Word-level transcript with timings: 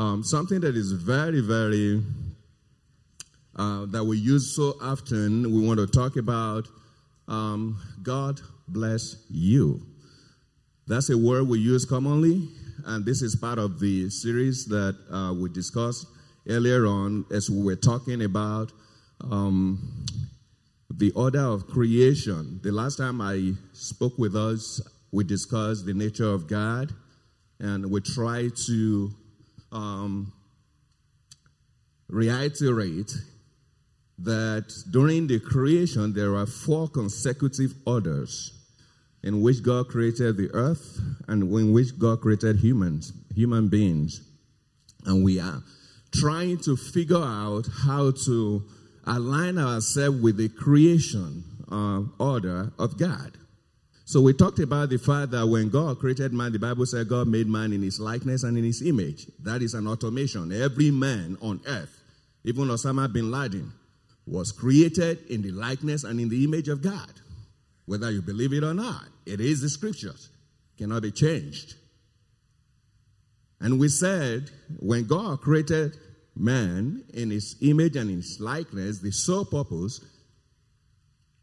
um, 0.00 0.24
something 0.24 0.60
that 0.60 0.76
is 0.76 0.92
very, 0.92 1.42
very, 1.42 2.02
uh, 3.54 3.84
that 3.84 4.02
we 4.02 4.16
use 4.16 4.56
so 4.56 4.74
often. 4.80 5.42
We 5.54 5.66
want 5.66 5.78
to 5.78 5.86
talk 5.86 6.16
about 6.16 6.66
um, 7.28 7.78
God 8.02 8.40
bless 8.66 9.16
you. 9.28 9.82
That's 10.86 11.10
a 11.10 11.18
word 11.18 11.48
we 11.48 11.58
use 11.58 11.84
commonly, 11.84 12.48
and 12.86 13.04
this 13.04 13.20
is 13.20 13.36
part 13.36 13.58
of 13.58 13.78
the 13.78 14.08
series 14.08 14.64
that 14.66 14.96
uh, 15.12 15.34
we 15.34 15.50
discussed 15.50 16.06
earlier 16.48 16.86
on 16.86 17.26
as 17.30 17.50
we 17.50 17.62
were 17.62 17.76
talking 17.76 18.24
about 18.24 18.72
um, 19.30 20.06
the 20.88 21.10
order 21.10 21.42
of 21.42 21.66
creation. 21.66 22.58
The 22.62 22.72
last 22.72 22.96
time 22.96 23.20
I 23.20 23.52
spoke 23.74 24.18
with 24.18 24.34
us, 24.34 24.80
we 25.12 25.24
discussed 25.24 25.84
the 25.84 25.92
nature 25.92 26.32
of 26.32 26.48
God, 26.48 26.90
and 27.58 27.90
we 27.90 28.00
tried 28.00 28.56
to 28.66 29.12
um, 29.72 30.32
reiterate 32.08 33.12
that 34.18 34.72
during 34.90 35.26
the 35.26 35.40
creation 35.40 36.12
there 36.12 36.34
are 36.34 36.46
four 36.46 36.88
consecutive 36.88 37.74
orders 37.86 38.52
in 39.22 39.42
which 39.42 39.62
God 39.62 39.88
created 39.88 40.36
the 40.36 40.50
earth 40.52 40.98
and 41.28 41.42
in 41.42 41.72
which 41.72 41.98
God 41.98 42.20
created 42.20 42.56
humans, 42.56 43.12
human 43.34 43.68
beings. 43.68 44.22
And 45.04 45.24
we 45.24 45.40
are 45.40 45.62
trying 46.12 46.58
to 46.58 46.76
figure 46.76 47.22
out 47.22 47.66
how 47.84 48.12
to 48.26 48.64
align 49.06 49.58
ourselves 49.58 50.20
with 50.20 50.36
the 50.36 50.48
creation 50.48 51.44
uh, 51.70 52.02
order 52.18 52.72
of 52.78 52.98
God. 52.98 53.36
So 54.10 54.20
we 54.20 54.32
talked 54.32 54.58
about 54.58 54.88
the 54.88 54.98
fact 54.98 55.30
that 55.30 55.46
when 55.46 55.68
God 55.68 56.00
created 56.00 56.32
man, 56.32 56.50
the 56.50 56.58
Bible 56.58 56.84
said 56.84 57.08
God 57.08 57.28
made 57.28 57.46
man 57.46 57.72
in 57.72 57.80
his 57.80 58.00
likeness 58.00 58.42
and 58.42 58.58
in 58.58 58.64
his 58.64 58.82
image. 58.82 59.28
That 59.44 59.62
is 59.62 59.72
an 59.74 59.86
automation. 59.86 60.50
Every 60.50 60.90
man 60.90 61.38
on 61.40 61.60
earth, 61.64 61.96
even 62.42 62.66
Osama 62.66 63.12
bin 63.12 63.30
Laden, 63.30 63.70
was 64.26 64.50
created 64.50 65.20
in 65.30 65.42
the 65.42 65.52
likeness 65.52 66.02
and 66.02 66.18
in 66.18 66.28
the 66.28 66.42
image 66.42 66.66
of 66.66 66.82
God. 66.82 67.20
Whether 67.86 68.10
you 68.10 68.20
believe 68.20 68.52
it 68.52 68.64
or 68.64 68.74
not, 68.74 69.04
it 69.26 69.40
is 69.40 69.60
the 69.60 69.68
scriptures. 69.68 70.28
Cannot 70.76 71.02
be 71.02 71.12
changed. 71.12 71.76
And 73.60 73.78
we 73.78 73.86
said 73.86 74.50
when 74.80 75.04
God 75.04 75.40
created 75.40 75.96
man 76.34 77.04
in 77.14 77.30
his 77.30 77.54
image 77.60 77.94
and 77.94 78.10
in 78.10 78.16
his 78.16 78.40
likeness, 78.40 78.98
the 78.98 79.12
sole 79.12 79.44
purpose 79.44 80.00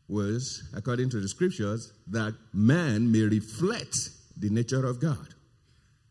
was, 0.08 0.63
according 0.75 1.09
to 1.09 1.19
the 1.19 1.27
scriptures, 1.27 1.91
that 2.08 2.33
man 2.53 3.11
may 3.11 3.22
reflect 3.22 3.95
the 4.38 4.50
nature 4.50 4.86
of 4.86 5.00
God 5.00 5.33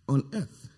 on 0.08 0.28
earth. 0.34 0.68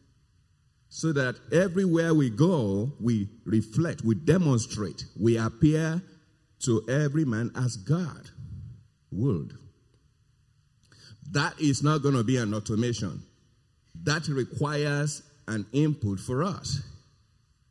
So 0.88 1.12
that 1.12 1.36
everywhere 1.52 2.14
we 2.14 2.30
go, 2.30 2.92
we 3.00 3.28
reflect, 3.44 4.02
we 4.02 4.14
demonstrate, 4.14 5.05
we 5.19 5.36
appear 5.36 6.02
to 6.64 6.83
every 6.89 7.24
man 7.24 7.52
as 7.55 7.77
God 7.77 8.30
would. 9.12 9.56
That 11.30 11.61
is 11.61 11.83
not 11.83 12.02
going 12.02 12.14
to 12.14 12.24
be 12.24 12.36
an 12.36 12.55
automation. 12.55 13.22
That 14.02 14.27
requires 14.28 15.22
an 15.46 15.66
input 15.72 16.20
for 16.20 16.42
us. 16.42 16.80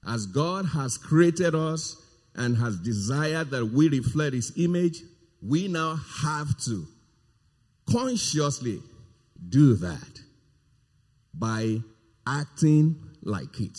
As 0.07 0.25
God 0.25 0.65
has 0.67 0.97
created 0.97 1.55
us 1.55 2.01
and 2.35 2.57
has 2.57 2.77
desired 2.77 3.49
that 3.49 3.65
we 3.65 3.89
reflect 3.89 4.35
His 4.35 4.53
image, 4.57 5.01
we 5.41 5.67
now 5.67 5.99
have 6.21 6.57
to 6.65 6.85
consciously 7.89 8.81
do 9.49 9.75
that 9.75 10.19
by 11.33 11.77
acting 12.25 12.95
like 13.23 13.59
it. 13.59 13.77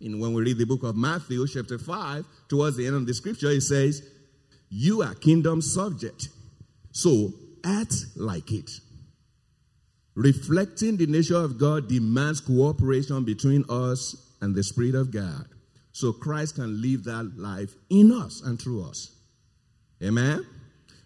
And 0.00 0.20
when 0.20 0.32
we 0.32 0.42
read 0.42 0.58
the 0.58 0.66
book 0.66 0.82
of 0.84 0.96
Matthew, 0.96 1.46
chapter 1.48 1.78
5, 1.78 2.24
towards 2.48 2.76
the 2.76 2.86
end 2.86 2.96
of 2.96 3.06
the 3.06 3.14
scripture, 3.14 3.50
it 3.50 3.62
says, 3.62 4.02
You 4.68 5.02
are 5.02 5.14
kingdom 5.14 5.60
subject. 5.60 6.28
So 6.92 7.32
act 7.64 7.94
like 8.16 8.52
it. 8.52 8.70
Reflecting 10.14 10.96
the 10.96 11.06
nature 11.06 11.36
of 11.36 11.58
God 11.58 11.88
demands 11.88 12.40
cooperation 12.40 13.24
between 13.24 13.64
us 13.68 14.34
and 14.40 14.54
the 14.54 14.62
Spirit 14.62 14.94
of 14.94 15.12
God. 15.12 15.46
So 15.92 16.12
Christ 16.12 16.56
can 16.56 16.80
live 16.80 17.04
that 17.04 17.32
life 17.36 17.74
in 17.90 18.12
us 18.12 18.42
and 18.42 18.60
through 18.60 18.88
us. 18.88 19.16
Amen? 20.02 20.44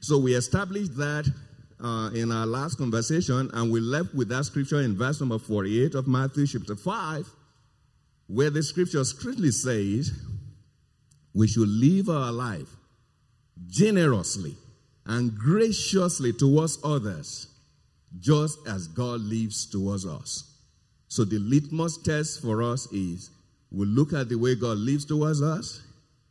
So 0.02 0.18
we 0.18 0.34
established 0.34 0.96
that 0.96 1.32
uh, 1.80 2.10
in 2.12 2.32
our 2.32 2.44
last 2.44 2.76
conversation, 2.76 3.48
and 3.54 3.70
we 3.70 3.78
left 3.78 4.12
with 4.14 4.28
that 4.30 4.44
scripture 4.44 4.80
in 4.80 4.96
verse 4.96 5.20
number 5.20 5.38
48 5.38 5.94
of 5.94 6.08
Matthew 6.08 6.44
chapter 6.44 6.74
5, 6.74 7.28
where 8.26 8.50
the 8.50 8.64
scripture 8.64 9.04
strictly 9.04 9.52
says 9.52 10.10
we 11.32 11.46
should 11.46 11.68
live 11.68 12.08
our 12.08 12.32
life 12.32 12.68
generously 13.68 14.56
and 15.06 15.36
graciously 15.36 16.32
towards 16.32 16.78
others, 16.82 17.46
just 18.18 18.58
as 18.66 18.88
God 18.88 19.20
lives 19.20 19.66
towards 19.66 20.04
us. 20.04 20.52
So 21.06 21.24
the 21.24 21.38
litmus 21.38 21.98
test 21.98 22.42
for 22.42 22.60
us 22.60 22.90
is 22.90 23.30
we 23.70 23.86
look 23.86 24.12
at 24.12 24.28
the 24.28 24.36
way 24.36 24.56
God 24.56 24.78
lives 24.78 25.04
towards 25.04 25.42
us 25.42 25.80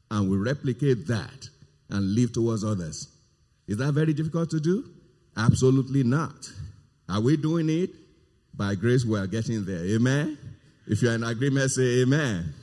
and 0.10 0.30
we 0.30 0.36
replicate 0.36 1.08
that 1.08 1.50
and 1.90 2.16
live 2.16 2.34
towards 2.34 2.66
others. 2.66 3.08
Is 3.72 3.78
that 3.78 3.94
very 3.94 4.12
difficult 4.12 4.50
to 4.50 4.60
do? 4.60 4.84
Absolutely 5.38 6.04
not. 6.04 6.36
Are 7.08 7.22
we 7.22 7.38
doing 7.38 7.70
it? 7.70 7.90
By 8.54 8.76
grace, 8.76 9.06
we 9.06 9.18
are 9.18 9.28
getting 9.28 9.64
there. 9.64 9.86
Amen. 9.96 10.38
If 10.88 11.02
you're 11.02 11.14
in 11.14 11.24
agreement, 11.24 11.72
say 11.72 12.02
amen. 12.02 12.54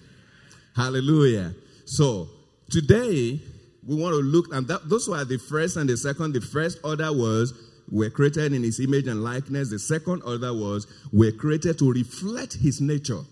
Hallelujah. 0.76 1.54
So, 1.86 2.28
today, 2.68 3.40
we 3.86 3.96
want 3.96 4.16
to 4.16 4.20
look, 4.20 4.52
and 4.52 4.68
that, 4.68 4.86
those 4.86 5.08
were 5.08 5.24
the 5.24 5.38
first 5.38 5.78
and 5.78 5.88
the 5.88 5.96
second. 5.96 6.34
The 6.34 6.42
first 6.42 6.78
order 6.84 7.10
was 7.10 7.54
we're 7.90 8.10
created 8.10 8.52
in 8.52 8.62
his 8.62 8.78
image 8.78 9.06
and 9.06 9.24
likeness. 9.24 9.70
The 9.70 9.78
second 9.78 10.20
order 10.26 10.52
was 10.52 10.86
we're 11.10 11.32
created 11.32 11.78
to 11.78 11.90
reflect 11.90 12.52
his 12.52 12.82
nature. 12.82 13.22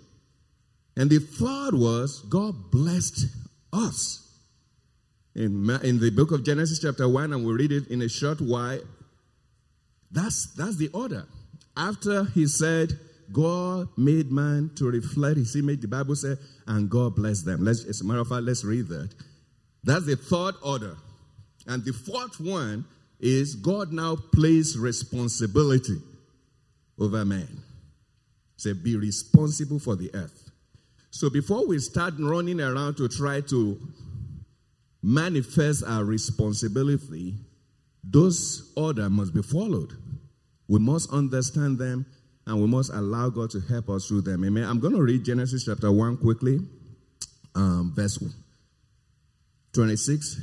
And 0.97 1.11
the 1.11 1.19
third 1.19 1.75
was 1.75 2.21
God 2.21 2.71
blessed 2.71 3.27
us 3.71 4.26
in, 5.37 5.69
in 5.83 6.01
the 6.01 6.11
book 6.11 6.33
of 6.33 6.45
Genesis, 6.45 6.79
chapter 6.79 7.07
1, 7.07 7.35
and 7.35 7.45
we'll 7.45 7.55
read 7.55 7.71
it 7.71 7.89
in 7.89 8.01
a 8.01 8.09
short 8.09 8.41
while. 8.41 8.81
That's, 10.11 10.55
that's 10.55 10.77
the 10.77 10.89
order. 10.89 11.27
After 11.77 12.25
he 12.25 12.47
said, 12.47 12.99
God 13.31 13.89
made 13.99 14.33
man 14.33 14.71
to 14.77 14.87
reflect 14.87 15.37
his 15.37 15.55
image, 15.55 15.83
the 15.83 15.89
Bible 15.89 16.17
said, 16.17 16.39
and 16.67 16.89
God 16.89 17.17
blessed 17.17 17.45
them. 17.45 17.65
Let's, 17.65 17.85
as 17.85 18.01
a 18.01 18.05
matter 18.05 18.21
of 18.21 18.29
fact, 18.29 18.45
let's 18.45 18.65
read 18.65 18.89
that. 18.89 19.11
That's 19.85 20.07
the 20.07 20.17
third 20.17 20.55
order. 20.65 20.97
And 21.67 21.85
the 21.85 21.93
fourth 21.93 22.41
one 22.41 22.87
is 23.21 23.57
God 23.57 23.93
now 23.93 24.17
placed 24.17 24.79
responsibility 24.79 25.99
over 26.99 27.27
man. 27.27 27.63
Say, 28.57 28.73
be 28.73 28.97
responsible 28.97 29.81
for 29.81 29.97
the 29.97 30.11
earth. 30.15 30.51
So 31.11 31.29
before 31.29 31.67
we 31.67 31.79
start 31.79 32.15
running 32.19 32.61
around 32.61 32.97
to 32.97 33.09
try 33.09 33.43
to 33.43 33.79
manifest 35.07 35.85
our 35.87 36.05
responsibility, 36.05 37.37
those 38.03 38.73
order 38.77 39.09
must 39.09 39.33
be 39.33 39.41
followed. 39.41 39.93
We 40.67 40.81
must 40.81 41.13
understand 41.13 41.79
them 41.79 42.07
and 42.45 42.61
we 42.61 42.67
must 42.67 42.93
allow 42.93 43.29
God 43.29 43.51
to 43.51 43.61
help 43.61 43.89
us 43.89 44.07
through 44.09 44.23
them. 44.23 44.45
Amen. 44.45 44.65
I'm 44.65 44.81
going 44.81 44.95
to 44.95 45.03
read 45.03 45.25
Genesis 45.25 45.65
chapter 45.65 45.93
1 45.93 46.17
quickly, 46.17 46.59
um, 47.55 47.93
verse 47.95 48.19
26 49.75 50.41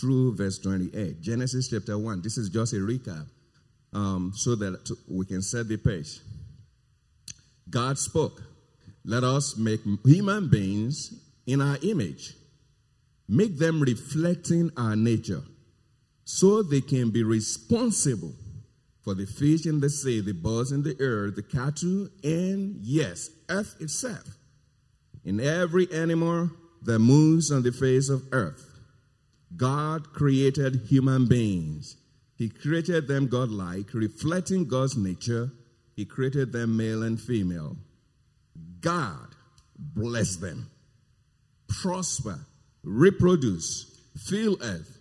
through 0.00 0.34
verse 0.34 0.58
28. 0.58 1.20
Genesis 1.20 1.68
chapter 1.68 1.98
1. 1.98 2.22
This 2.22 2.38
is 2.38 2.48
just 2.48 2.72
a 2.72 2.76
recap 2.76 3.26
um, 3.92 4.32
so 4.34 4.54
that 4.54 4.96
we 5.10 5.26
can 5.26 5.42
set 5.42 5.68
the 5.68 5.76
pace. 5.76 6.22
God 7.68 7.98
spoke, 7.98 8.40
Let 9.04 9.24
us 9.24 9.58
make 9.58 9.80
human 10.06 10.48
beings 10.48 11.12
in 11.46 11.60
our 11.60 11.76
image 11.82 12.34
make 13.30 13.58
them 13.58 13.80
reflecting 13.80 14.72
our 14.76 14.96
nature 14.96 15.42
so 16.24 16.62
they 16.62 16.80
can 16.80 17.10
be 17.10 17.22
responsible 17.22 18.34
for 19.02 19.14
the 19.14 19.24
fish 19.24 19.66
in 19.66 19.80
the 19.80 19.88
sea, 19.88 20.20
the 20.20 20.32
birds 20.32 20.72
in 20.72 20.82
the 20.82 20.96
air, 21.00 21.30
the 21.30 21.42
cattle, 21.42 22.08
and 22.24 22.76
yes, 22.82 23.30
earth 23.48 23.76
itself, 23.80 24.36
in 25.24 25.38
every 25.38 25.90
animal 25.92 26.50
that 26.82 26.98
moves 26.98 27.52
on 27.52 27.62
the 27.62 27.70
face 27.70 28.08
of 28.08 28.24
earth. 28.32 28.66
God 29.56 30.12
created 30.12 30.86
human 30.88 31.26
beings. 31.26 31.96
He 32.36 32.48
created 32.48 33.06
them 33.06 33.28
godlike, 33.28 33.94
reflecting 33.94 34.66
God's 34.66 34.96
nature. 34.96 35.52
He 35.94 36.04
created 36.04 36.52
them 36.52 36.76
male 36.76 37.04
and 37.04 37.20
female. 37.20 37.76
God 38.80 39.28
bless 39.78 40.36
them, 40.36 40.70
prosper, 41.68 42.40
reproduce, 42.82 44.00
fill 44.28 44.56
earth, 44.62 44.98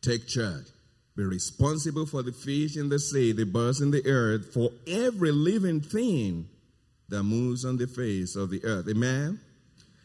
take 0.00 0.26
charge. 0.26 0.66
Be 1.14 1.24
responsible 1.24 2.06
for 2.06 2.22
the 2.22 2.32
fish 2.32 2.76
in 2.76 2.88
the 2.88 2.98
sea, 2.98 3.32
the 3.32 3.44
birds 3.44 3.80
in 3.80 3.90
the 3.90 4.04
earth, 4.06 4.54
for 4.54 4.70
every 4.86 5.30
living 5.30 5.80
thing 5.80 6.48
that 7.08 7.22
moves 7.22 7.64
on 7.66 7.76
the 7.76 7.86
face 7.86 8.34
of 8.34 8.48
the 8.48 8.64
earth. 8.64 8.88
Amen? 8.88 9.38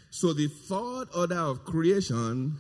So 0.10 0.34
the 0.34 0.48
third 0.48 1.08
order 1.16 1.40
of 1.40 1.64
creation 1.64 2.58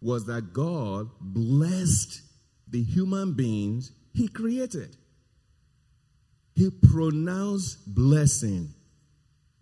was 0.00 0.26
that 0.26 0.52
God 0.52 1.08
blessed 1.20 2.22
the 2.68 2.82
human 2.82 3.34
beings 3.34 3.92
he 4.12 4.26
created. 4.26 4.96
He 6.54 6.70
pronounced 6.70 7.94
blessing 7.94 8.74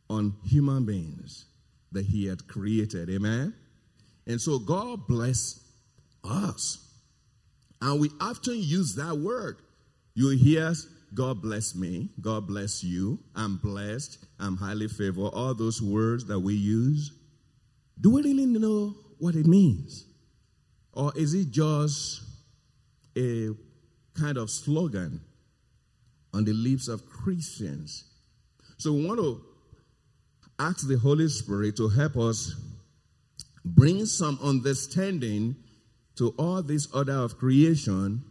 on 0.09 0.35
human 0.45 0.87
beings 0.87 1.45
that 1.93 2.07
he 2.07 2.27
had 2.27 2.49
created. 2.49 3.11
Amen? 3.11 3.55
And 4.27 4.41
so 4.41 4.59
God 4.59 5.07
bless 5.07 5.61
us. 6.25 6.79
And 7.81 8.01
we 8.01 8.11
often 8.21 8.57
use 8.57 8.95
that 8.97 9.17
word. 9.17 9.59
You 10.15 10.31
hear, 10.31 10.73
God 11.15 11.43
bless 11.43 11.75
me, 11.75 12.09
God 12.21 12.47
bless 12.47 12.83
you, 12.83 13.19
I'm 13.35 13.59
blessed, 13.59 14.19
I'm 14.41 14.57
highly 14.57 14.89
favored, 14.89 15.29
all 15.29 15.55
those 15.55 15.81
words 15.81 16.25
that 16.27 16.41
we 16.41 16.55
use. 16.55 17.13
Do 18.01 18.11
we 18.11 18.23
really 18.23 18.47
know 18.47 18.95
what 19.19 19.35
it 19.35 19.47
means? 19.47 20.07
Or 20.93 21.13
is 21.17 21.35
it 21.35 21.51
just 21.51 22.23
a 23.17 23.51
kind 24.15 24.39
of 24.39 24.51
slogan 24.51 25.21
on 26.33 26.45
the 26.45 26.53
lips 26.53 26.89
of 26.89 27.07
Christians? 27.07 28.05
So 28.79 28.93
we 28.93 29.07
want 29.07 29.21
to 29.21 29.43
ask 30.59 30.89
the 30.89 30.99
Holy 30.99 31.29
Spirit 31.29 31.77
to 31.77 31.89
help 31.89 32.17
us 32.17 32.55
bring 33.67 34.07
some 34.07 34.39
understanding 34.43 35.57
to 36.17 36.35
all 36.39 36.63
this 36.63 36.87
order 36.95 37.13
of 37.13 37.37
creation 37.37 38.23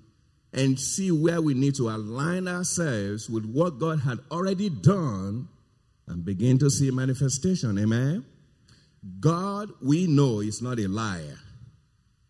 and 0.54 0.80
see 0.80 1.12
where 1.12 1.42
we 1.42 1.54
need 1.54 1.76
to 1.76 1.90
align 1.90 2.48
ourselves 2.48 3.30
with 3.30 3.46
what 3.46 3.78
God 3.78 4.00
had 4.00 4.20
already 4.32 4.70
done 4.70 5.50
and 6.08 6.24
begin 6.24 6.58
to 6.60 6.70
see 6.70 6.90
manifestation. 6.90 7.78
Amen. 7.78 8.26
God, 9.20 9.72
we 9.82 10.08
know, 10.08 10.40
is 10.40 10.62
not 10.62 10.80
a 10.80 10.88
liar. 10.88 11.38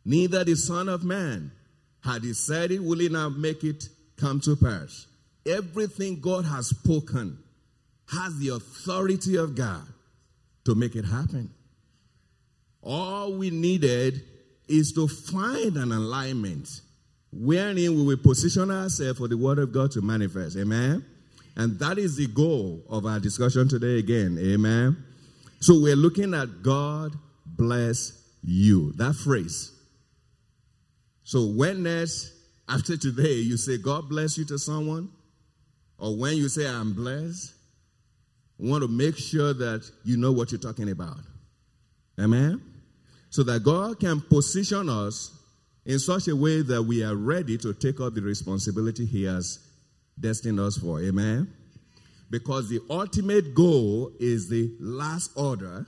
Neither 0.04 0.44
the 0.44 0.56
Son 0.56 0.90
of 0.90 1.04
Man. 1.04 1.52
Had 2.04 2.24
he 2.24 2.34
said 2.34 2.72
it, 2.72 2.84
will 2.84 3.00
he 3.00 3.10
not 3.10 3.36
make 3.38 3.64
it 3.64 3.90
come 4.18 4.40
to 4.42 4.56
pass? 4.56 5.08
Everything 5.46 6.20
God 6.20 6.46
has 6.46 6.68
spoken 6.68 7.40
has 8.12 8.38
the 8.38 8.50
authority 8.50 9.38
of 9.38 9.56
God 9.56 9.88
to 10.66 10.76
make 10.76 10.96
it 10.96 11.06
happen. 11.06 11.52
All 12.86 13.34
we 13.34 13.50
needed 13.50 14.22
is 14.68 14.92
to 14.94 15.08
find 15.08 15.76
an 15.76 15.92
alignment 15.92 16.70
wherein 17.34 17.76
we 17.76 17.90
will 17.90 18.18
position 18.18 18.70
ourselves 18.70 19.18
for 19.18 19.28
the 19.28 19.38
word 19.38 19.58
of 19.58 19.72
God 19.72 19.92
to 19.92 20.02
manifest. 20.02 20.56
Amen. 20.56 21.04
And 21.56 21.80
that 21.80 21.98
is 21.98 22.16
the 22.16 22.28
goal 22.28 22.84
of 22.88 23.06
our 23.06 23.20
discussion 23.20 23.68
today 23.68 23.98
again. 23.98 24.38
Amen. 24.40 25.04
So 25.60 25.82
we're 25.82 25.96
looking 25.96 26.36
at 26.36 26.62
God 26.62 27.14
bless 27.46 28.22
you. 28.44 28.92
That 28.94 29.16
phrase. 29.16 29.72
So 31.24 31.48
when 31.48 31.84
next 31.84 32.34
after 32.70 32.98
today 32.98 33.34
you 33.34 33.58
say 33.58 33.78
God 33.80 34.10
bless 34.10 34.38
you 34.38 34.46
to 34.46 34.60
someone, 34.60 35.10
or 35.98 36.16
when 36.16 36.38
you 36.38 36.50
say 36.50 36.68
I'm 36.68 36.94
blessed, 36.94 37.54
we 38.60 38.70
want 38.70 38.84
to 38.84 38.88
make 38.88 39.18
sure 39.18 39.54
that 39.54 39.90
you 40.04 40.18
know 40.18 40.32
what 40.32 40.52
you're 40.52 40.62
talking 40.62 40.92
about. 40.92 41.18
Amen 42.20 42.75
so 43.36 43.44
that 43.44 43.64
God 43.64 44.00
can 44.00 44.22
position 44.22 44.88
us 44.88 45.38
in 45.86 46.00
such 46.00 46.30
a 46.30 46.36
way 46.38 46.62
that 46.62 46.82
we 46.82 47.04
are 47.04 47.18
ready 47.18 47.58
to 47.58 47.74
take 47.74 48.00
up 48.00 48.14
the 48.14 48.22
responsibility 48.22 49.06
He 49.06 49.26
has 49.26 49.60
destined 50.18 50.58
us 50.58 50.78
for. 50.78 51.02
Amen? 51.02 51.54
Because 52.30 52.70
the 52.70 52.80
ultimate 52.90 53.54
goal 53.54 54.14
is 54.22 54.48
the 54.48 54.74
last 54.80 55.32
order, 55.36 55.86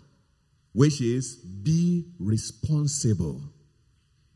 which 0.74 1.00
is 1.00 1.38
be 1.38 2.08
responsible. 2.20 3.40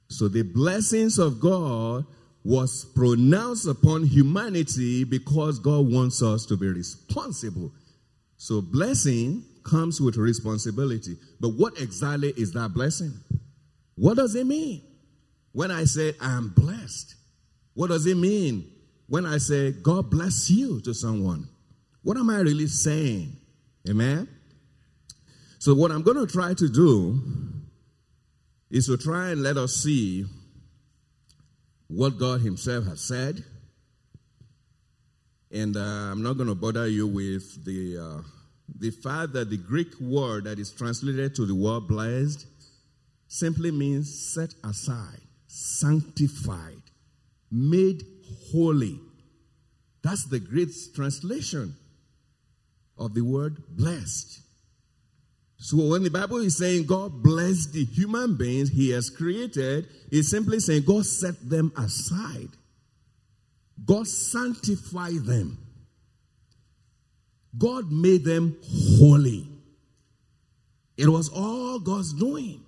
So 0.07 0.29
the 0.29 0.43
blessings 0.43 1.19
of 1.19 1.41
God 1.41 2.05
was 2.45 2.85
pronounced 2.95 3.67
upon 3.67 4.05
humanity 4.05 5.03
because 5.03 5.59
God 5.59 5.91
wants 5.91 6.23
us 6.23 6.45
to 6.45 6.55
be 6.55 6.69
responsible. 6.69 7.73
So 8.37 8.61
blessing 8.61 9.43
comes 9.63 10.01
with 10.01 10.17
responsibility. 10.17 11.17
But 11.39 11.49
what 11.49 11.79
exactly 11.79 12.33
is 12.37 12.53
that 12.53 12.73
blessing? 12.73 13.13
What 13.95 14.17
does 14.17 14.35
it 14.35 14.45
mean? 14.47 14.83
When 15.53 15.69
I 15.69 15.83
say 15.83 16.13
I 16.21 16.33
am 16.33 16.49
blessed, 16.55 17.15
what 17.73 17.87
does 17.87 18.05
it 18.05 18.17
mean 18.17 18.71
when 19.07 19.25
I 19.25 19.37
say 19.37 19.71
God 19.71 20.09
bless 20.09 20.49
you 20.49 20.79
to 20.81 20.93
someone? 20.93 21.47
What 22.03 22.17
am 22.17 22.29
I 22.29 22.39
really 22.39 22.67
saying? 22.67 23.35
Amen? 23.89 24.27
So, 25.59 25.75
what 25.75 25.91
I'm 25.91 26.01
going 26.01 26.17
to 26.17 26.31
try 26.31 26.53
to 26.53 26.69
do 26.69 27.21
is 28.69 28.87
to 28.87 28.97
try 28.97 29.29
and 29.29 29.43
let 29.43 29.57
us 29.57 29.73
see 29.73 30.25
what 31.87 32.17
God 32.17 32.41
Himself 32.41 32.85
has 32.85 33.01
said. 33.01 33.43
And 35.51 35.75
uh, 35.75 35.79
I'm 35.79 36.23
not 36.23 36.37
going 36.37 36.47
to 36.47 36.55
bother 36.55 36.87
you 36.87 37.07
with 37.07 37.65
the. 37.65 37.97
Uh, 37.97 38.40
the 38.79 38.91
fact 38.91 39.33
that 39.33 39.49
the 39.49 39.57
Greek 39.57 39.99
word 39.99 40.45
that 40.45 40.59
is 40.59 40.71
translated 40.71 41.35
to 41.35 41.45
the 41.45 41.55
word 41.55 41.87
blessed 41.87 42.45
simply 43.27 43.71
means 43.71 44.33
set 44.33 44.53
aside, 44.63 45.21
sanctified, 45.47 46.81
made 47.51 48.03
holy. 48.51 48.99
That's 50.03 50.25
the 50.25 50.39
Greek 50.39 50.69
translation 50.95 51.75
of 52.97 53.13
the 53.13 53.21
word 53.21 53.61
blessed. 53.69 54.41
So 55.57 55.77
when 55.77 56.03
the 56.03 56.09
Bible 56.09 56.37
is 56.37 56.57
saying 56.57 56.87
God 56.87 57.21
blessed 57.21 57.73
the 57.73 57.85
human 57.85 58.35
beings 58.35 58.69
he 58.69 58.89
has 58.91 59.11
created, 59.11 59.87
it's 60.11 60.29
simply 60.29 60.59
saying 60.59 60.83
God 60.87 61.05
set 61.05 61.35
them 61.47 61.71
aside. 61.77 62.49
God 63.85 64.07
sanctified 64.07 65.23
them. 65.25 65.59
God 67.57 67.91
made 67.91 68.23
them 68.23 68.57
holy. 68.97 69.47
It 70.97 71.09
was 71.09 71.29
all 71.29 71.79
God's 71.79 72.13
doing. 72.13 72.63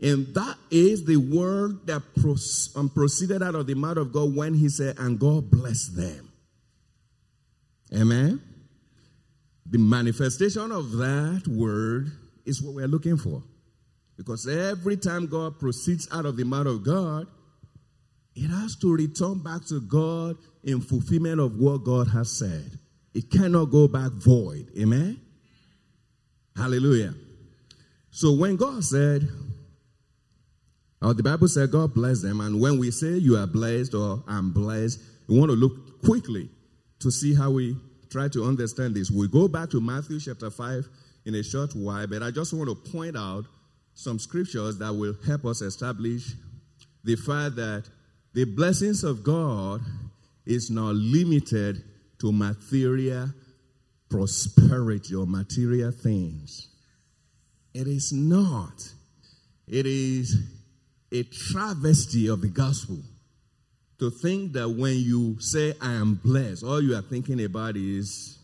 And 0.00 0.34
that 0.34 0.56
is 0.70 1.04
the 1.04 1.16
word 1.16 1.86
that 1.86 2.02
um, 2.76 2.90
proceeded 2.90 3.42
out 3.42 3.54
of 3.54 3.66
the 3.66 3.74
mouth 3.74 3.96
of 3.96 4.12
God 4.12 4.34
when 4.36 4.54
he 4.54 4.68
said, 4.68 4.98
and 4.98 5.18
God 5.18 5.50
blessed 5.50 5.96
them. 5.96 6.32
Amen. 7.94 8.42
The 9.66 9.78
manifestation 9.78 10.72
of 10.72 10.92
that 10.92 11.44
word 11.48 12.12
is 12.44 12.62
what 12.62 12.74
we're 12.74 12.88
looking 12.88 13.16
for. 13.16 13.42
Because 14.16 14.46
every 14.46 14.96
time 14.96 15.26
God 15.26 15.58
proceeds 15.58 16.08
out 16.12 16.26
of 16.26 16.36
the 16.36 16.44
mouth 16.44 16.66
of 16.66 16.84
God, 16.84 17.26
it 18.36 18.48
has 18.48 18.76
to 18.76 18.94
return 18.94 19.38
back 19.42 19.64
to 19.68 19.80
God 19.80 20.36
in 20.62 20.80
fulfillment 20.80 21.40
of 21.40 21.56
what 21.56 21.84
God 21.84 22.08
has 22.08 22.36
said. 22.38 22.78
It 23.14 23.30
cannot 23.30 23.66
go 23.66 23.86
back 23.86 24.10
void. 24.12 24.70
Amen? 24.78 25.20
Hallelujah. 26.56 27.14
So 28.10 28.32
when 28.32 28.56
God 28.56 28.84
said, 28.84 29.28
or 31.00 31.14
the 31.14 31.22
Bible 31.22 31.48
said 31.48 31.70
God 31.70 31.94
bless 31.94 32.22
them, 32.22 32.40
and 32.40 32.60
when 32.60 32.78
we 32.78 32.90
say 32.90 33.12
you 33.12 33.36
are 33.36 33.46
blessed 33.46 33.94
or 33.94 34.22
I'm 34.26 34.52
blessed, 34.52 35.00
we 35.28 35.38
want 35.38 35.50
to 35.50 35.56
look 35.56 36.02
quickly 36.04 36.48
to 37.00 37.10
see 37.10 37.34
how 37.34 37.50
we 37.50 37.76
try 38.10 38.28
to 38.28 38.44
understand 38.44 38.94
this. 38.94 39.10
We 39.10 39.28
go 39.28 39.48
back 39.48 39.70
to 39.70 39.80
Matthew 39.80 40.20
chapter 40.20 40.50
5 40.50 40.88
in 41.24 41.34
a 41.34 41.42
short 41.42 41.74
while, 41.74 42.06
but 42.06 42.22
I 42.22 42.30
just 42.30 42.52
want 42.52 42.68
to 42.68 42.92
point 42.92 43.16
out 43.16 43.44
some 43.94 44.18
scriptures 44.18 44.78
that 44.78 44.92
will 44.92 45.14
help 45.26 45.44
us 45.44 45.60
establish 45.62 46.34
the 47.04 47.16
fact 47.16 47.56
that 47.56 47.84
the 48.32 48.44
blessings 48.44 49.04
of 49.04 49.22
God 49.22 49.80
is 50.46 50.70
not 50.70 50.94
limited 50.94 51.82
to 52.24 52.32
material 52.32 53.28
prosperity 54.08 55.14
or 55.14 55.26
material 55.26 55.90
things. 55.90 56.68
It 57.74 57.86
is 57.86 58.12
not. 58.14 58.72
It 59.68 59.84
is 59.84 60.34
a 61.12 61.22
travesty 61.24 62.28
of 62.28 62.40
the 62.40 62.48
gospel 62.48 62.96
to 63.98 64.10
think 64.10 64.54
that 64.54 64.70
when 64.70 64.96
you 64.96 65.36
say, 65.38 65.74
I 65.82 65.92
am 65.92 66.14
blessed, 66.14 66.64
all 66.64 66.82
you 66.82 66.96
are 66.96 67.02
thinking 67.02 67.44
about 67.44 67.76
is, 67.76 68.38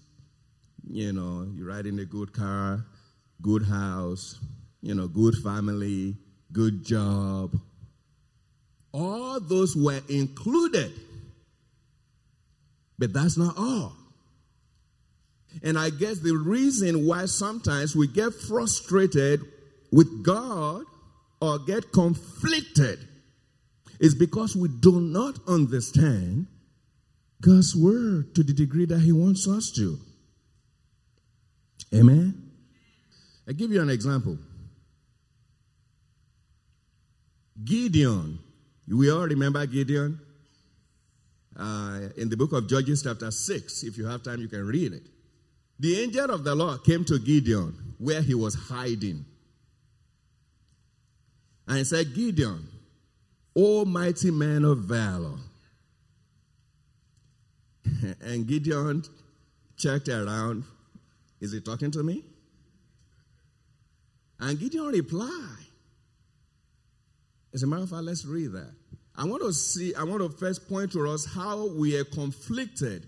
you 0.87 1.15
know, 1.15 1.49
you're 1.55 1.69
riding 1.69 1.99
a 2.01 2.05
good 2.05 2.35
car, 2.35 2.85
good 3.41 3.63
house, 3.63 4.39
you 4.83 4.95
know, 4.95 5.09
good 5.09 5.37
family, 5.43 6.17
good 6.53 6.85
job. 6.85 7.59
All 8.93 9.41
those 9.41 9.75
were 9.75 10.03
included 10.11 10.93
but 13.01 13.15
that's 13.15 13.39
not 13.39 13.57
all. 13.57 13.97
And 15.65 15.77
I 15.77 15.91
guess 15.91 16.19
the 16.19 16.37
reason 16.37 17.07
why 17.07 17.25
sometimes 17.25 17.97
we 17.97 18.07
get 18.07 18.33
frustrated 18.35 19.41
with 19.91 20.23
God 20.23 20.85
or 21.41 21.59
get 21.59 21.93
conflicted 21.93 23.01
is 23.99 24.15
because 24.15 24.55
we 24.55 24.69
do 24.69 25.01
not 25.01 25.39
understand 25.49 26.47
God's 27.41 27.75
word 27.75 28.35
to 28.35 28.43
the 28.43 28.53
degree 28.53 28.85
that 28.85 29.01
He 29.01 29.13
wants 29.13 29.49
us 29.49 29.73
to. 29.77 29.99
Amen. 31.93 32.51
I 33.49 33.53
give 33.53 33.73
you 33.73 33.81
an 33.81 33.91
example. 33.91 34.39
Gideon. 37.65 38.39
We 38.87 39.11
all 39.11 39.27
remember 39.27 39.67
Gideon? 39.67 40.21
Uh, 41.61 42.09
in 42.17 42.31
the 42.31 42.37
book 42.39 42.53
of 42.53 42.67
Judges, 42.67 43.03
chapter 43.03 43.31
6. 43.31 43.83
If 43.83 43.99
you 43.99 44.07
have 44.07 44.23
time, 44.23 44.41
you 44.41 44.49
can 44.49 44.67
read 44.67 44.95
it. 44.95 45.03
The 45.79 46.01
angel 46.01 46.31
of 46.31 46.43
the 46.43 46.55
Lord 46.55 46.85
came 46.85 47.05
to 47.05 47.19
Gideon 47.19 47.95
where 47.99 48.23
he 48.23 48.35
was 48.35 48.55
hiding. 48.55 49.27
And 51.69 51.79
he 51.79 51.85
said, 51.85 52.15
Gideon, 52.15 52.67
O 53.55 53.85
mighty 53.85 54.31
man 54.31 54.65
of 54.65 54.79
valor. 54.79 55.37
and 58.23 58.47
Gideon 58.47 59.03
checked 59.77 60.09
around. 60.09 60.65
Is 61.41 61.53
he 61.53 61.61
talking 61.61 61.91
to 61.91 62.03
me? 62.03 62.25
And 64.39 64.59
Gideon 64.59 64.87
replied. 64.87 65.67
As 67.53 67.63
a 67.63 67.67
matter 67.67 67.83
of 67.83 67.91
fact, 67.91 68.05
let's 68.05 68.25
read 68.25 68.53
that. 68.53 68.80
I 69.17 69.25
want 69.25 69.43
to 69.43 69.53
see, 69.53 69.95
I 69.95 70.05
want 70.05 70.23
to 70.23 70.29
first 70.29 70.69
point 70.69 70.93
to 70.93 71.09
us 71.09 71.27
how 71.27 71.69
we 71.69 71.97
are 71.99 72.05
conflicted 72.05 73.07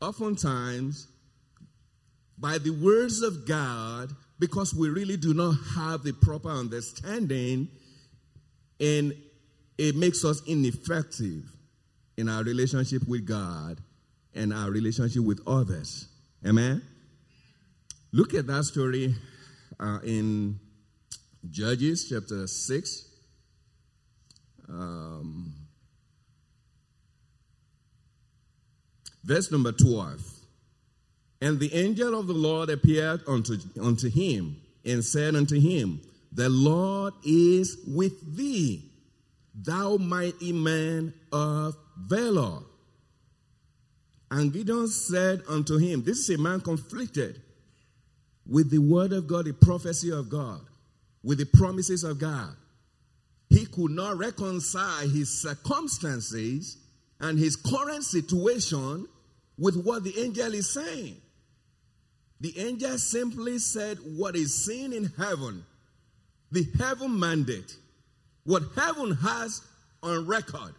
oftentimes 0.00 1.06
by 2.38 2.58
the 2.58 2.70
words 2.70 3.22
of 3.22 3.46
God 3.46 4.10
because 4.38 4.74
we 4.74 4.88
really 4.88 5.16
do 5.16 5.32
not 5.32 5.54
have 5.76 6.02
the 6.02 6.12
proper 6.12 6.50
understanding 6.50 7.68
and 8.80 9.14
it 9.78 9.94
makes 9.94 10.24
us 10.24 10.42
ineffective 10.46 11.44
in 12.16 12.28
our 12.28 12.42
relationship 12.42 13.06
with 13.06 13.26
God 13.26 13.80
and 14.34 14.52
our 14.52 14.70
relationship 14.70 15.22
with 15.22 15.40
others. 15.46 16.08
Amen? 16.46 16.82
Look 18.12 18.34
at 18.34 18.46
that 18.48 18.64
story 18.64 19.14
uh, 19.78 20.00
in 20.04 20.58
Judges 21.48 22.08
chapter 22.08 22.46
6. 22.46 23.11
Um, 24.68 25.54
verse 29.24 29.50
number 29.50 29.72
12. 29.72 30.20
And 31.40 31.58
the 31.58 31.74
angel 31.74 32.18
of 32.18 32.28
the 32.28 32.34
Lord 32.34 32.70
appeared 32.70 33.22
unto, 33.26 33.58
unto 33.80 34.08
him 34.08 34.56
and 34.84 35.04
said 35.04 35.34
unto 35.34 35.58
him, 35.60 36.00
The 36.32 36.48
Lord 36.48 37.14
is 37.24 37.78
with 37.86 38.36
thee, 38.36 38.90
thou 39.54 39.96
mighty 39.96 40.52
man 40.52 41.12
of 41.32 41.76
valor. 41.98 42.60
And 44.30 44.52
Gideon 44.52 44.88
said 44.88 45.42
unto 45.48 45.76
him, 45.76 46.04
This 46.04 46.20
is 46.20 46.30
a 46.30 46.38
man 46.40 46.60
conflicted 46.60 47.42
with 48.46 48.70
the 48.70 48.78
word 48.78 49.12
of 49.12 49.26
God, 49.26 49.44
the 49.44 49.52
prophecy 49.52 50.10
of 50.10 50.30
God, 50.30 50.60
with 51.22 51.38
the 51.38 51.44
promises 51.44 52.04
of 52.04 52.18
God. 52.18 52.56
He 53.62 53.68
could 53.68 53.92
not 53.92 54.18
reconcile 54.18 55.08
his 55.08 55.40
circumstances 55.40 56.78
and 57.20 57.38
his 57.38 57.54
current 57.54 58.02
situation 58.02 59.06
with 59.56 59.80
what 59.84 60.02
the 60.02 60.18
angel 60.18 60.52
is 60.52 60.68
saying. 60.68 61.18
The 62.40 62.58
angel 62.58 62.98
simply 62.98 63.60
said 63.60 63.98
what 64.16 64.34
is 64.34 64.64
seen 64.64 64.92
in 64.92 65.12
heaven, 65.16 65.64
the 66.50 66.66
heaven 66.76 67.20
mandate, 67.20 67.76
what 68.42 68.64
heaven 68.74 69.14
has 69.14 69.60
on 70.02 70.26
record 70.26 70.74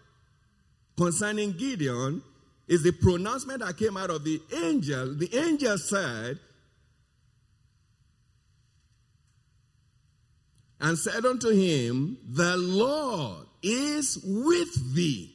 concerning 0.98 1.54
Gideon 1.54 2.22
is 2.68 2.84
the 2.84 2.92
pronouncement 2.92 3.62
that 3.62 3.78
came 3.78 3.96
out 3.96 4.10
of 4.10 4.26
the 4.26 4.42
angel. 4.62 5.16
The 5.16 5.34
angel 5.38 5.78
said, 5.78 6.38
and 10.84 11.00
said 11.00 11.26
unto 11.26 11.50
him, 11.50 12.18
The 12.30 12.58
Lord 12.58 13.48
is 13.64 14.20
with 14.22 14.94
thee, 14.94 15.34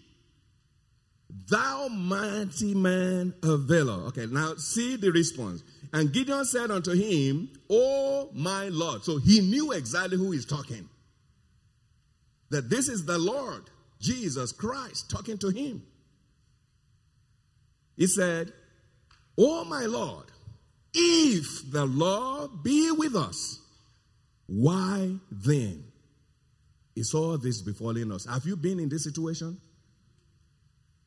thou 1.48 1.88
mighty 1.88 2.74
man 2.74 3.32
of 3.42 3.62
valor. 3.62 4.04
Okay, 4.08 4.26
now 4.26 4.54
see 4.56 4.96
the 4.96 5.10
response. 5.10 5.64
And 5.94 6.12
Gideon 6.12 6.44
said 6.44 6.70
unto 6.70 6.92
him, 6.92 7.48
Oh 7.70 8.30
my 8.34 8.68
Lord. 8.68 9.04
So 9.04 9.16
he 9.16 9.40
knew 9.40 9.72
exactly 9.72 10.18
who 10.18 10.32
he's 10.32 10.44
talking. 10.44 10.86
That 12.50 12.68
this 12.68 12.90
is 12.90 13.06
the 13.06 13.18
Lord, 13.18 13.70
Jesus 14.00 14.52
Christ, 14.52 15.10
talking 15.10 15.38
to 15.38 15.48
him. 15.48 15.82
He 17.96 18.06
said, 18.06 18.52
Oh 19.38 19.64
my 19.64 19.86
Lord, 19.86 20.26
if 20.92 21.70
the 21.70 21.86
Lord 21.86 22.62
be 22.62 22.90
with 22.90 23.16
us, 23.16 23.60
why 24.48 25.10
then 25.30 25.84
is 26.96 27.14
all 27.14 27.36
this 27.36 27.60
befalling 27.60 28.10
us? 28.10 28.24
Have 28.24 28.46
you 28.46 28.56
been 28.56 28.80
in 28.80 28.88
this 28.88 29.04
situation? 29.04 29.60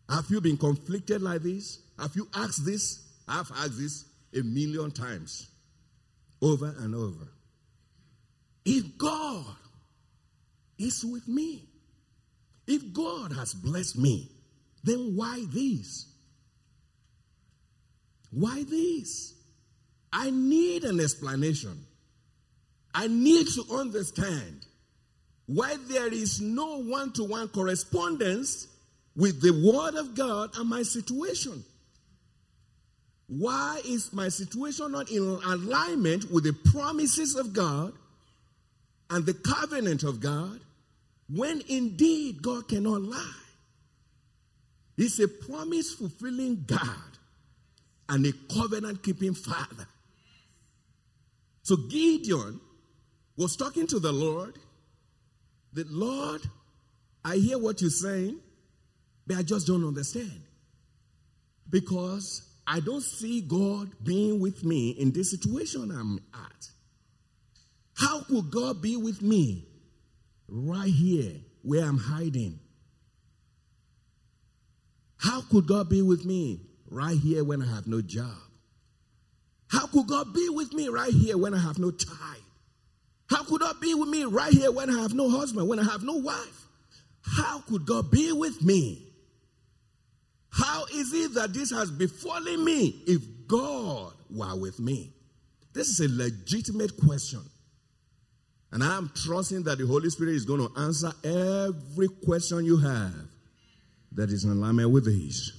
Have 0.07 0.25
you 0.29 0.39
been 0.39 0.57
conflicted 0.57 1.21
like 1.21 1.41
this? 1.41 1.79
Have 1.97 2.15
you 2.15 2.29
asked 2.35 2.65
this? 2.65 3.03
I've 3.27 3.51
asked 3.57 3.79
this 3.79 4.05
a 4.37 4.43
million 4.43 4.91
times, 4.91 5.49
over 6.41 6.73
and 6.79 6.93
over. 6.93 7.27
If 8.63 8.97
God 8.97 9.55
is 10.77 11.03
with 11.03 11.27
me, 11.27 11.67
if 12.67 12.93
God 12.93 13.33
has 13.33 13.53
blessed 13.53 13.97
me, 13.97 14.29
then 14.83 15.15
why 15.15 15.43
this? 15.49 16.05
Why 18.29 18.63
this? 18.63 19.33
I 20.13 20.29
need 20.29 20.83
an 20.83 20.99
explanation. 20.99 21.85
I 22.93 23.07
need 23.07 23.47
to 23.47 23.63
understand 23.73 24.65
why 25.45 25.75
there 25.87 26.13
is 26.13 26.41
no 26.41 26.81
one 26.81 27.11
to 27.13 27.23
one 27.23 27.47
correspondence 27.49 28.67
with 29.15 29.41
the 29.41 29.51
Word 29.51 29.95
of 29.95 30.15
God 30.15 30.51
and 30.57 30.69
my 30.69 30.83
situation. 30.83 31.63
Why 33.27 33.81
is 33.85 34.11
my 34.11 34.29
situation 34.29 34.91
not 34.91 35.09
in 35.09 35.23
alignment 35.23 36.31
with 36.31 36.43
the 36.43 36.53
promises 36.71 37.35
of 37.35 37.53
God 37.53 37.93
and 39.09 39.25
the 39.25 39.33
covenant 39.33 40.03
of 40.03 40.19
God 40.19 40.59
when 41.29 41.61
indeed 41.69 42.41
God 42.41 42.67
cannot 42.67 43.01
lie? 43.01 43.33
He's 44.97 45.19
a 45.19 45.27
promise 45.27 45.93
fulfilling 45.93 46.65
God 46.67 47.17
and 48.09 48.25
a 48.25 48.33
covenant 48.53 49.01
keeping 49.01 49.33
Father. 49.33 49.87
So 51.63 51.77
Gideon 51.77 52.59
was 53.37 53.55
talking 53.55 53.87
to 53.87 53.99
the 53.99 54.11
Lord. 54.11 54.57
The 55.73 55.85
Lord, 55.87 56.41
I 57.23 57.37
hear 57.37 57.57
what 57.57 57.81
you're 57.81 57.89
saying, 57.89 58.39
but 59.25 59.37
I 59.37 59.43
just 59.43 59.67
don't 59.67 59.85
understand. 59.85 60.41
Because 61.69 62.41
I 62.67 62.79
don't 62.79 63.03
see 63.03 63.41
God 63.41 63.91
being 64.03 64.39
with 64.39 64.63
me 64.63 64.91
in 64.91 65.11
this 65.11 65.31
situation 65.31 65.91
I'm 65.91 66.19
at. 66.33 66.69
How 67.95 68.21
could 68.23 68.51
God 68.51 68.81
be 68.81 68.97
with 68.97 69.21
me 69.21 69.67
right 70.47 70.91
here 70.91 71.33
where 71.61 71.85
I'm 71.85 71.97
hiding? 71.97 72.59
How 75.17 75.41
could 75.41 75.67
God 75.67 75.87
be 75.87 76.01
with 76.01 76.25
me 76.25 76.61
right 76.89 77.17
here 77.17 77.43
when 77.43 77.61
I 77.61 77.67
have 77.67 77.87
no 77.87 78.01
job? 78.01 78.37
How 79.67 79.87
could 79.87 80.07
God 80.07 80.33
be 80.33 80.49
with 80.49 80.73
me 80.73 80.89
right 80.89 81.13
here 81.13 81.37
when 81.37 81.53
I 81.53 81.59
have 81.59 81.77
no 81.77 81.91
child? 81.91 82.43
How 83.31 83.43
could 83.45 83.61
God 83.61 83.79
be 83.79 83.93
with 83.93 84.09
me 84.09 84.25
right 84.25 84.51
here 84.51 84.73
when 84.73 84.89
I 84.89 85.01
have 85.01 85.13
no 85.13 85.29
husband, 85.29 85.69
when 85.69 85.79
I 85.79 85.83
have 85.83 86.03
no 86.03 86.15
wife? 86.17 86.67
How 87.21 87.59
could 87.61 87.85
God 87.85 88.11
be 88.11 88.33
with 88.33 88.61
me? 88.61 89.07
How 90.49 90.83
is 90.93 91.13
it 91.13 91.35
that 91.35 91.53
this 91.53 91.71
has 91.71 91.89
befallen 91.89 92.65
me 92.65 93.01
if 93.07 93.21
God 93.47 94.11
were 94.29 94.59
with 94.59 94.81
me? 94.81 95.13
This 95.73 95.87
is 95.87 96.01
a 96.01 96.13
legitimate 96.13 96.91
question. 96.97 97.39
And 98.73 98.83
I'm 98.83 99.09
trusting 99.15 99.63
that 99.63 99.77
the 99.77 99.87
Holy 99.87 100.09
Spirit 100.09 100.35
is 100.35 100.43
going 100.43 100.67
to 100.67 100.79
answer 100.81 101.11
every 101.23 102.09
question 102.25 102.65
you 102.65 102.77
have 102.77 103.15
that 104.11 104.29
is 104.29 104.43
in 104.43 104.51
alignment 104.51 104.91
with 104.91 105.05
this. 105.05 105.53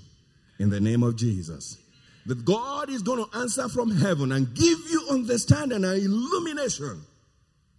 In 0.59 0.69
the 0.69 0.81
name 0.81 1.03
of 1.03 1.17
Jesus. 1.17 1.79
That 2.27 2.45
God 2.45 2.91
is 2.91 3.03
going 3.03 3.25
to 3.25 3.39
answer 3.39 3.69
from 3.71 3.91
heaven 3.91 4.31
and 4.33 4.55
give 4.55 4.79
you 4.91 5.07
understanding 5.11 5.85
and 5.85 6.03
illumination 6.03 7.01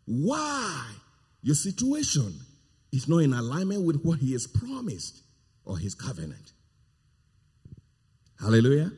why 0.06 0.86
your 1.42 1.56
situation 1.56 2.34
is 2.92 3.08
not 3.08 3.20
in 3.20 3.34
alignment 3.34 3.86
with 3.86 4.02
what 4.04 4.20
He 4.20 4.34
has 4.34 4.48
promised 4.48 5.22
or 5.66 5.78
His 5.78 5.96
covenant. 5.96 6.54
Hallelujah. 8.40 8.92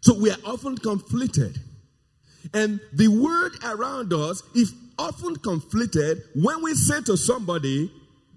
So 0.00 0.18
we 0.18 0.30
are 0.30 0.38
often 0.44 0.76
conflicted. 0.76 1.58
And 2.54 2.80
the 2.92 3.08
word 3.08 3.52
around 3.64 4.12
us 4.12 4.42
is 4.54 4.72
often 4.98 5.36
conflicted 5.36 6.22
when 6.34 6.62
we 6.62 6.74
say 6.74 7.00
to 7.02 7.16
somebody, 7.16 7.90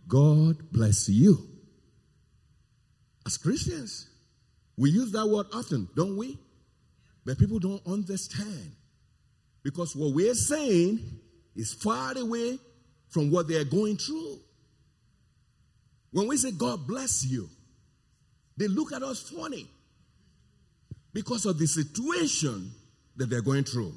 God 0.08 0.72
bless 0.72 1.08
you. 1.10 1.38
As 3.26 3.38
Christians, 3.38 4.10
we 4.78 4.90
use 4.90 5.12
that 5.12 5.28
word 5.28 5.46
often, 5.54 5.88
don't 5.96 6.18
we? 6.18 6.40
But 7.26 7.38
people 7.38 7.60
don't 7.60 7.86
understand 7.86 8.72
Because 9.64 9.96
what 9.96 10.14
we're 10.14 10.34
saying 10.34 11.00
is 11.56 11.74
far 11.74 12.18
away 12.18 12.60
from 13.10 13.32
what 13.32 13.48
they 13.48 13.56
are 13.56 13.66
going 13.66 13.98
through. 13.98 14.40
When 16.12 16.28
we 16.28 16.38
say, 16.38 16.52
God 16.52 16.88
bless 16.88 17.26
you, 17.26 17.50
they 18.58 18.68
look 18.68 18.92
at 18.94 19.04
us 19.04 19.30
funny 19.30 19.68
because 21.14 21.46
of 21.46 21.58
the 21.58 21.68
situation 21.68 22.72
that 23.16 23.30
they're 23.30 23.42
going 23.42 23.64
through. 23.64 23.94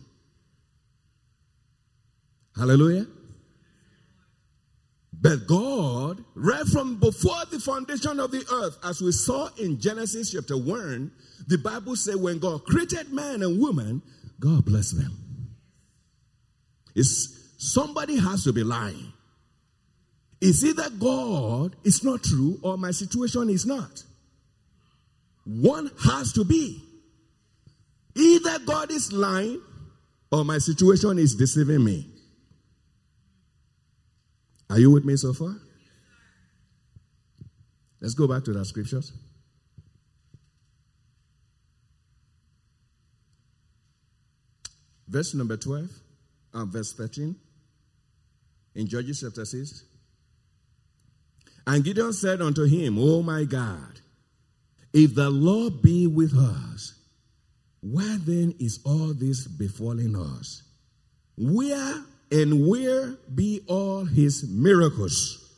Hallelujah. 2.56 3.06
But 5.22 5.46
God, 5.46 6.24
right 6.34 6.66
from 6.66 6.98
before 6.98 7.44
the 7.50 7.60
foundation 7.60 8.18
of 8.18 8.32
the 8.32 8.44
earth, 8.52 8.76
as 8.84 9.00
we 9.00 9.12
saw 9.12 9.48
in 9.56 9.80
Genesis 9.80 10.32
chapter 10.32 10.56
1, 10.56 11.12
the 11.46 11.58
Bible 11.58 11.94
says 11.94 12.16
when 12.16 12.38
God 12.38 12.64
created 12.64 13.12
man 13.12 13.42
and 13.42 13.60
woman, 13.60 14.02
God 14.40 14.64
blessed 14.64 14.98
them. 14.98 15.16
It's, 16.96 17.41
somebody 17.62 18.18
has 18.18 18.42
to 18.42 18.52
be 18.52 18.64
lying. 18.64 19.12
It's 20.40 20.64
either 20.64 20.90
God 20.90 21.76
is 21.84 22.02
not 22.02 22.24
true 22.24 22.58
or 22.60 22.76
my 22.76 22.90
situation 22.90 23.48
is 23.50 23.64
not. 23.64 24.02
One 25.44 25.88
has 26.04 26.32
to 26.32 26.44
be. 26.44 26.82
Either 28.16 28.58
God 28.58 28.90
is 28.90 29.12
lying 29.12 29.62
or 30.32 30.44
my 30.44 30.58
situation 30.58 31.18
is 31.18 31.36
deceiving 31.36 31.84
me. 31.84 32.08
Are 34.68 34.80
you 34.80 34.90
with 34.90 35.04
me 35.04 35.16
so 35.16 35.32
far? 35.32 35.54
Let's 38.00 38.14
go 38.14 38.26
back 38.26 38.42
to 38.44 38.52
the 38.52 38.64
scriptures. 38.64 39.12
Verse 45.06 45.34
number 45.34 45.56
12 45.56 45.88
and 46.54 46.72
verse 46.72 46.92
13 46.94 47.36
in 48.74 48.86
Judges 48.86 49.20
chapter 49.20 49.44
6. 49.44 49.84
And 51.66 51.84
Gideon 51.84 52.12
said 52.12 52.42
unto 52.42 52.64
him, 52.64 52.98
O 52.98 53.22
my 53.22 53.44
God, 53.44 54.00
if 54.92 55.14
the 55.14 55.30
Lord 55.30 55.80
be 55.82 56.06
with 56.06 56.34
us, 56.34 56.94
why 57.80 58.18
then 58.24 58.54
is 58.58 58.80
all 58.84 59.12
this 59.14 59.46
befalling 59.46 60.16
us? 60.16 60.62
Where 61.36 62.04
and 62.30 62.68
where 62.68 63.16
be 63.34 63.62
all 63.66 64.04
his 64.04 64.48
miracles, 64.48 65.52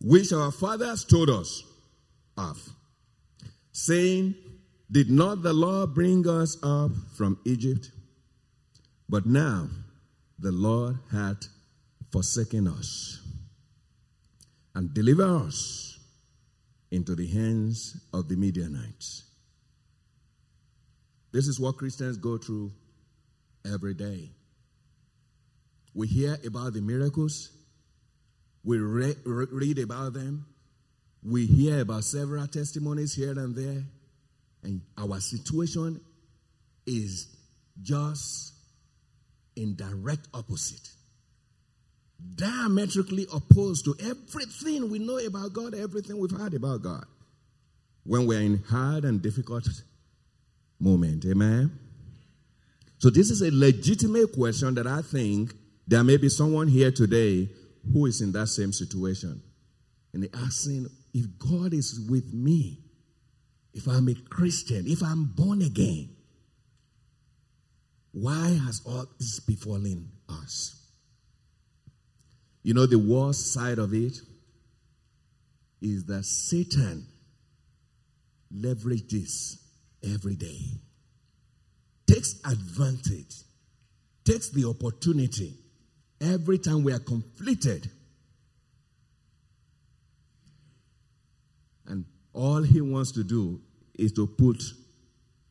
which 0.00 0.32
our 0.32 0.52
fathers 0.52 1.04
told 1.04 1.30
us 1.30 1.62
of, 2.36 2.58
saying, 3.72 4.34
Did 4.90 5.10
not 5.10 5.42
the 5.42 5.52
Lord 5.52 5.94
bring 5.94 6.28
us 6.28 6.56
up 6.62 6.92
from 7.16 7.38
Egypt? 7.44 7.90
But 9.08 9.26
now 9.26 9.68
the 10.38 10.52
Lord 10.52 10.98
hath 11.10 11.48
forsaken 12.10 12.68
us 12.68 13.20
and 14.74 14.92
deliver 14.92 15.46
us 15.46 15.98
into 16.90 17.14
the 17.14 17.26
hands 17.26 17.96
of 18.12 18.28
the 18.28 18.36
Midianites. 18.36 19.24
This 21.32 21.46
is 21.46 21.60
what 21.60 21.76
Christians 21.76 22.16
go 22.16 22.38
through 22.38 22.72
every 23.64 23.94
day. 23.94 24.30
We 25.94 26.06
hear 26.08 26.36
about 26.44 26.72
the 26.72 26.80
miracles, 26.80 27.50
we 28.64 28.78
re- 28.78 29.16
read 29.24 29.78
about 29.78 30.14
them, 30.14 30.46
we 31.22 31.46
hear 31.46 31.80
about 31.80 32.04
several 32.04 32.46
testimonies 32.46 33.14
here 33.14 33.38
and 33.38 33.54
there, 33.54 33.82
and 34.62 34.80
our 34.96 35.20
situation 35.20 36.00
is 36.86 37.36
just 37.82 38.54
in 39.56 39.76
direct 39.76 40.28
opposite. 40.34 40.88
Diametrically 42.36 43.26
opposed 43.32 43.84
to 43.84 43.94
everything 44.00 44.90
we 44.90 44.98
know 44.98 45.18
about 45.18 45.52
God, 45.52 45.74
everything 45.74 46.18
we've 46.18 46.30
heard 46.30 46.54
about 46.54 46.82
God. 46.82 47.04
When 48.04 48.26
we're 48.26 48.40
in 48.40 48.62
hard 48.68 49.04
and 49.04 49.20
difficult 49.20 49.68
moment. 50.78 51.24
Amen. 51.26 51.78
So 52.98 53.10
this 53.10 53.30
is 53.30 53.42
a 53.42 53.50
legitimate 53.50 54.32
question 54.32 54.74
that 54.74 54.86
I 54.86 55.02
think 55.02 55.54
there 55.86 56.04
may 56.04 56.16
be 56.16 56.28
someone 56.28 56.68
here 56.68 56.90
today 56.90 57.48
who 57.92 58.06
is 58.06 58.20
in 58.20 58.32
that 58.32 58.48
same 58.48 58.72
situation. 58.72 59.42
And 60.12 60.22
they're 60.22 60.42
asking, 60.42 60.86
if 61.14 61.26
God 61.38 61.72
is 61.72 62.00
with 62.08 62.32
me, 62.32 62.78
if 63.72 63.86
I'm 63.86 64.08
a 64.08 64.14
Christian, 64.14 64.84
if 64.86 65.02
I'm 65.02 65.24
born 65.24 65.62
again, 65.62 66.10
why 68.12 68.58
has 68.66 68.82
all 68.84 69.06
this 69.18 69.40
befallen 69.40 70.10
us? 70.28 70.79
You 72.62 72.74
know, 72.74 72.86
the 72.86 72.98
worst 72.98 73.52
side 73.52 73.78
of 73.78 73.94
it 73.94 74.18
is 75.80 76.04
that 76.06 76.24
Satan 76.24 77.06
leverages 78.54 79.56
every 80.02 80.36
day, 80.36 80.58
takes 82.06 82.40
advantage, 82.44 83.36
takes 84.24 84.50
the 84.50 84.66
opportunity 84.68 85.54
every 86.20 86.58
time 86.58 86.82
we 86.82 86.92
are 86.92 86.98
conflicted. 86.98 87.90
And 91.86 92.04
all 92.32 92.62
he 92.62 92.80
wants 92.80 93.12
to 93.12 93.24
do 93.24 93.60
is 93.94 94.12
to 94.12 94.26
put 94.26 94.62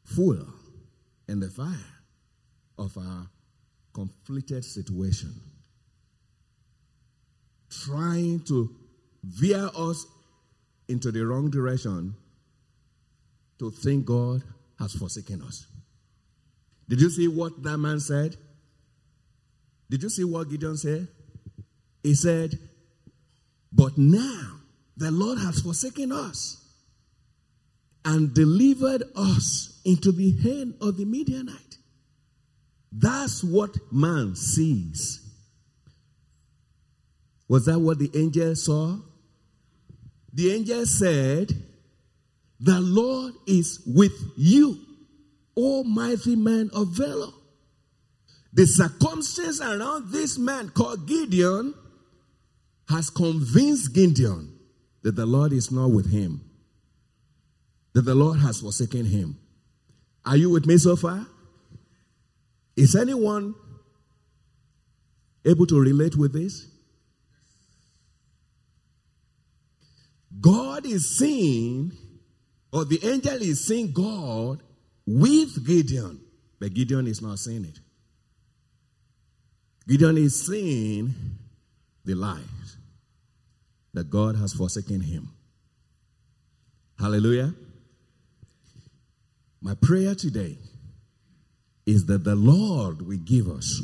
fuel 0.04 0.46
in 1.28 1.40
the 1.40 1.50
fire 1.50 1.76
of 2.78 2.98
our 2.98 3.28
conflicted 3.94 4.64
situation, 4.64 5.34
trying 7.70 8.42
to 8.42 8.70
veer 9.24 9.70
us 9.76 10.06
into 10.88 11.12
the 11.12 11.26
wrong 11.26 11.50
direction 11.50 12.16
to 13.60 13.72
think 13.72 14.06
God 14.06 14.44
has 14.80 14.94
forsaken 14.94 15.42
us. 15.42 15.68
Did 16.88 17.02
you 17.02 17.10
see 17.10 17.28
what 17.28 17.62
that 17.64 17.78
man 17.78 18.00
said? 18.00 18.36
Did 19.90 20.04
you 20.04 20.10
see 20.10 20.24
what 20.24 20.50
Gideon 20.50 20.78
said? 20.78 21.08
He 22.04 22.16
said, 22.16 22.58
But 23.72 23.98
now 23.98 24.58
the 24.98 25.12
Lord 25.12 25.38
has 25.40 25.62
forsaken 25.62 26.12
us 26.12 26.66
and 28.06 28.34
delivered 28.34 29.04
us 29.16 29.82
into 29.86 30.12
the 30.12 30.32
hand 30.42 30.76
of 30.82 30.98
the 30.98 31.06
Midianite. 31.06 31.78
That's 32.92 33.44
what 33.44 33.76
man 33.92 34.36
sees. 34.36 35.19
Was 37.50 37.66
that 37.66 37.80
what 37.80 37.98
the 37.98 38.12
angel 38.14 38.56
saw? 38.56 38.96
The 40.32 40.54
angel 40.54 40.86
said, 40.86 41.52
The 42.60 42.80
Lord 42.80 43.34
is 43.48 43.82
with 43.88 44.14
you, 44.38 44.80
O 45.58 45.84
mighty 45.84 46.36
man 46.36 46.70
of 46.74 46.90
valor. 46.90 47.34
The 48.54 48.66
circumstance 48.66 49.62
around 49.62 50.12
this 50.12 50.38
man 50.38 50.70
called 50.70 51.08
Gideon 51.08 51.74
has 52.88 53.10
convinced 53.10 53.94
Gideon 53.94 54.56
that 55.02 55.16
the 55.16 55.26
Lord 55.26 55.52
is 55.52 55.72
not 55.72 55.88
with 55.88 56.12
him, 56.12 56.42
that 57.94 58.04
the 58.04 58.16
Lord 58.16 58.40
has 58.40 58.62
forsaken 58.62 59.06
him. 59.06 59.38
Are 60.24 60.38
you 60.38 60.52
with 60.52 60.68
me 60.68 60.78
so 60.78 60.96
far? 60.96 61.26
Is 62.76 62.96
anyone 62.96 63.56
able 65.46 65.66
to 65.66 65.80
relate 65.80 66.16
with 66.16 66.34
this? 66.34 66.68
God 70.40 70.86
is 70.86 71.18
seeing, 71.18 71.92
or 72.72 72.86
the 72.86 73.00
angel 73.04 73.42
is 73.42 73.66
seeing 73.66 73.92
God 73.92 74.62
with 75.06 75.66
Gideon, 75.66 76.22
but 76.60 76.74
Gideon 76.74 77.08
is 77.08 77.22
not 77.22 77.40
seeing 77.40 77.66
it. 77.66 77.80
Gideon 79.88 80.18
is 80.18 80.46
seeing 80.46 81.14
the 82.06 82.16
lies 82.16 82.78
that 83.94 84.10
God 84.10 84.36
has 84.36 84.54
forsaken 84.54 85.02
him. 85.02 85.30
Hallelujah. 87.00 87.54
My 89.62 89.74
prayer 89.82 90.16
today 90.16 90.58
is 91.86 92.06
that 92.06 92.24
the 92.24 92.36
Lord 92.36 93.02
will 93.02 93.18
give 93.18 93.50
us 93.50 93.82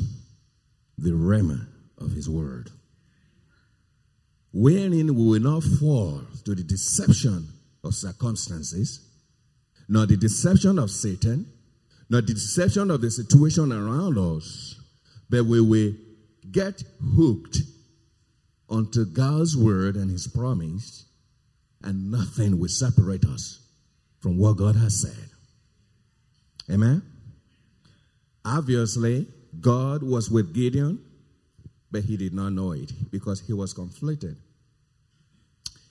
the 0.96 1.10
rhema 1.10 1.66
of 1.98 2.12
his 2.12 2.30
word, 2.30 2.70
wherein 4.52 5.14
we 5.14 5.26
will 5.26 5.40
not 5.40 5.64
fall 5.64 6.22
to 6.46 6.54
the 6.54 6.62
deception 6.62 7.48
of 7.82 7.92
circumstances, 7.92 9.00
nor 9.88 10.06
the 10.06 10.16
deception 10.16 10.78
of 10.78 10.92
Satan, 10.92 11.44
nor 12.08 12.20
the 12.20 12.34
deception 12.34 12.88
of 12.92 13.00
the 13.00 13.10
situation 13.10 13.72
around 13.72 14.16
us, 14.16 14.80
but 15.28 15.44
we 15.44 15.60
will 15.60 15.92
get 16.52 16.84
hooked 17.16 17.58
onto 18.68 19.04
God's 19.04 19.56
word 19.56 19.96
and 19.96 20.08
his 20.08 20.28
promise, 20.28 21.06
and 21.82 22.12
nothing 22.12 22.60
will 22.60 22.68
separate 22.68 23.24
us 23.24 23.58
from 24.20 24.38
what 24.38 24.56
God 24.56 24.76
has 24.76 25.00
said. 25.00 25.30
Amen? 26.70 27.02
Obviously, 28.44 29.26
God 29.60 30.04
was 30.04 30.30
with 30.30 30.54
Gideon, 30.54 31.00
but 31.90 32.04
he 32.04 32.16
did 32.16 32.34
not 32.34 32.50
know 32.50 32.70
it 32.70 32.92
because 33.10 33.40
he 33.40 33.52
was 33.52 33.72
conflicted. 33.72 34.36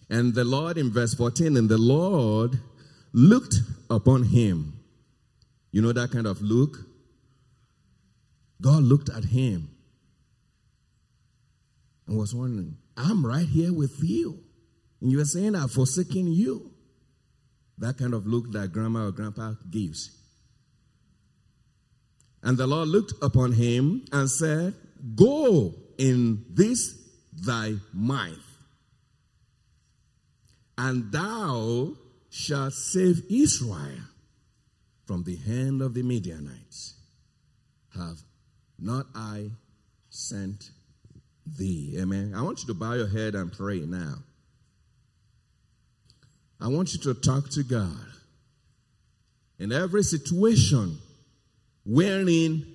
And 0.10 0.34
the 0.34 0.44
Lord, 0.44 0.78
in 0.78 0.92
verse 0.92 1.14
14, 1.16 1.58
and 1.58 1.68
the 1.68 1.78
Lord 1.78 2.60
looked 3.14 3.56
upon 3.90 4.24
him. 4.24 4.80
You 5.72 5.82
know 5.82 5.92
that 5.92 6.12
kind 6.12 6.28
of 6.28 6.42
look? 6.42 6.78
God 8.62 8.84
looked 8.84 9.10
at 9.10 9.26
him 9.26 9.70
and 12.08 12.18
was 12.18 12.34
wondering, 12.34 12.78
I'm 12.96 13.26
right 13.26 13.48
here 13.48 13.74
with 13.74 14.00
you. 14.02 14.40
And 15.02 15.12
you 15.12 15.20
are 15.20 15.26
saying 15.26 15.56
I've 15.56 15.72
forsaken 15.72 16.32
you. 16.32 16.72
That 17.78 17.98
kind 17.98 18.14
of 18.14 18.26
look 18.26 18.52
that 18.54 18.72
grandma 18.72 19.08
or 19.08 19.12
grandpa 19.12 19.54
gives. 19.70 20.12
And 22.42 22.58
the 22.58 22.68
Lord 22.68 22.88
looked 22.88 23.14
upon 23.22 23.54
him 23.54 24.06
and 24.12 24.30
said, 24.30 24.76
Go 25.16 25.74
in 25.98 26.46
this 26.50 26.96
thy 27.34 27.76
might, 27.94 28.38
and 30.78 31.12
thou 31.12 31.94
shalt 32.30 32.74
save 32.74 33.24
Israel 33.30 34.04
from 35.06 35.24
the 35.24 35.36
hand 35.36 35.82
of 35.82 35.94
the 35.94 36.04
Midianites. 36.04 36.96
Have 37.96 38.20
not 38.78 39.06
I 39.16 39.52
sent 40.10 40.72
thee? 41.46 41.98
Amen. 42.00 42.34
I 42.36 42.42
want 42.42 42.62
you 42.62 42.68
to 42.68 42.74
bow 42.74 42.94
your 42.94 43.08
head 43.08 43.36
and 43.36 43.52
pray 43.52 43.80
now. 43.80 44.16
I 46.60 46.68
want 46.68 46.94
you 46.94 47.00
to 47.02 47.14
talk 47.14 47.50
to 47.52 47.64
God. 47.64 48.08
In 49.60 49.72
every 49.72 50.04
situation 50.04 50.98
wherein 51.86 52.66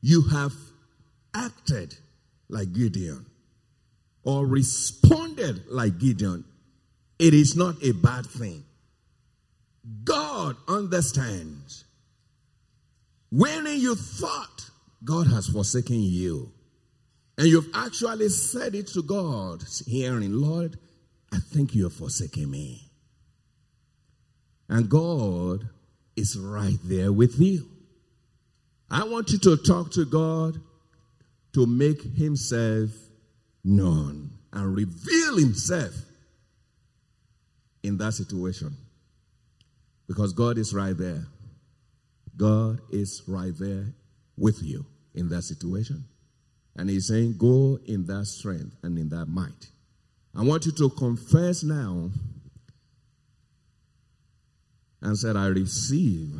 you 0.00 0.22
have 0.22 0.54
acted 1.34 1.94
like 2.48 2.72
Gideon 2.72 3.26
or 4.22 4.46
responded 4.46 5.66
like 5.68 5.98
Gideon, 5.98 6.44
it 7.18 7.34
is 7.34 7.56
not 7.56 7.82
a 7.82 7.92
bad 7.92 8.26
thing. 8.26 8.64
God 10.04 10.56
understands. 10.66 11.84
When 13.30 13.66
you 13.66 13.94
thought 13.94 14.70
God 15.04 15.26
has 15.28 15.48
forsaken 15.48 16.00
you, 16.00 16.52
and 17.36 17.46
you've 17.46 17.70
actually 17.74 18.28
said 18.30 18.74
it 18.74 18.88
to 18.88 19.02
God, 19.02 19.62
hearing, 19.86 20.32
Lord, 20.32 20.78
I 21.32 21.38
think 21.38 21.74
you 21.74 21.84
have 21.84 21.92
forsaken 21.92 22.50
me. 22.50 22.90
And 24.68 24.88
God 24.88 25.68
is 26.16 26.36
right 26.36 26.78
there 26.84 27.12
with 27.12 27.38
you. 27.38 27.68
I 28.90 29.04
want 29.04 29.30
you 29.30 29.38
to 29.38 29.56
talk 29.56 29.92
to 29.92 30.04
God 30.04 30.60
to 31.52 31.66
make 31.66 32.02
himself 32.02 32.90
known 33.64 34.30
and 34.52 34.74
reveal 34.74 35.36
himself 35.36 35.94
in 37.82 37.98
that 37.98 38.14
situation. 38.14 38.76
Because 40.06 40.32
God 40.32 40.58
is 40.58 40.74
right 40.74 40.96
there. 40.96 41.26
God 42.36 42.80
is 42.90 43.22
right 43.26 43.52
there 43.58 43.86
with 44.36 44.62
you 44.62 44.86
in 45.14 45.28
that 45.28 45.42
situation. 45.42 46.04
And 46.76 46.88
He's 46.88 47.08
saying, 47.08 47.36
Go 47.38 47.78
in 47.86 48.06
that 48.06 48.26
strength 48.26 48.76
and 48.82 48.96
in 48.98 49.08
that 49.10 49.26
might. 49.26 49.66
I 50.34 50.42
want 50.42 50.66
you 50.66 50.72
to 50.72 50.90
confess 50.90 51.64
now 51.64 52.10
and 55.02 55.18
said, 55.18 55.36
I 55.36 55.46
receive 55.46 56.32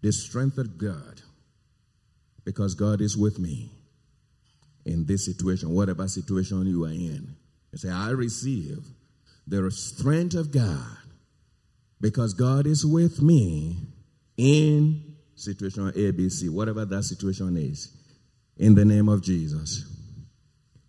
the 0.00 0.12
strength 0.12 0.58
of 0.58 0.78
God 0.78 1.22
because 2.44 2.74
God 2.74 3.00
is 3.00 3.16
with 3.16 3.38
me 3.38 3.70
in 4.84 5.04
this 5.06 5.26
situation, 5.26 5.70
whatever 5.70 6.08
situation 6.08 6.66
you 6.66 6.84
are 6.84 6.90
in. 6.90 7.36
You 7.72 7.78
say, 7.78 7.90
I 7.90 8.10
receive 8.10 8.86
the 9.48 9.70
strength 9.70 10.34
of 10.34 10.52
God 10.52 10.96
because 12.00 12.34
God 12.34 12.66
is 12.66 12.84
with 12.84 13.22
me 13.22 13.76
in 14.36 15.16
situation 15.34 15.92
A, 15.94 16.10
B, 16.10 16.28
C, 16.28 16.48
whatever 16.48 16.84
that 16.84 17.02
situation 17.04 17.56
is. 17.56 17.94
In 18.56 18.74
the 18.74 18.84
name 18.84 19.08
of 19.08 19.22
Jesus. 19.22 19.84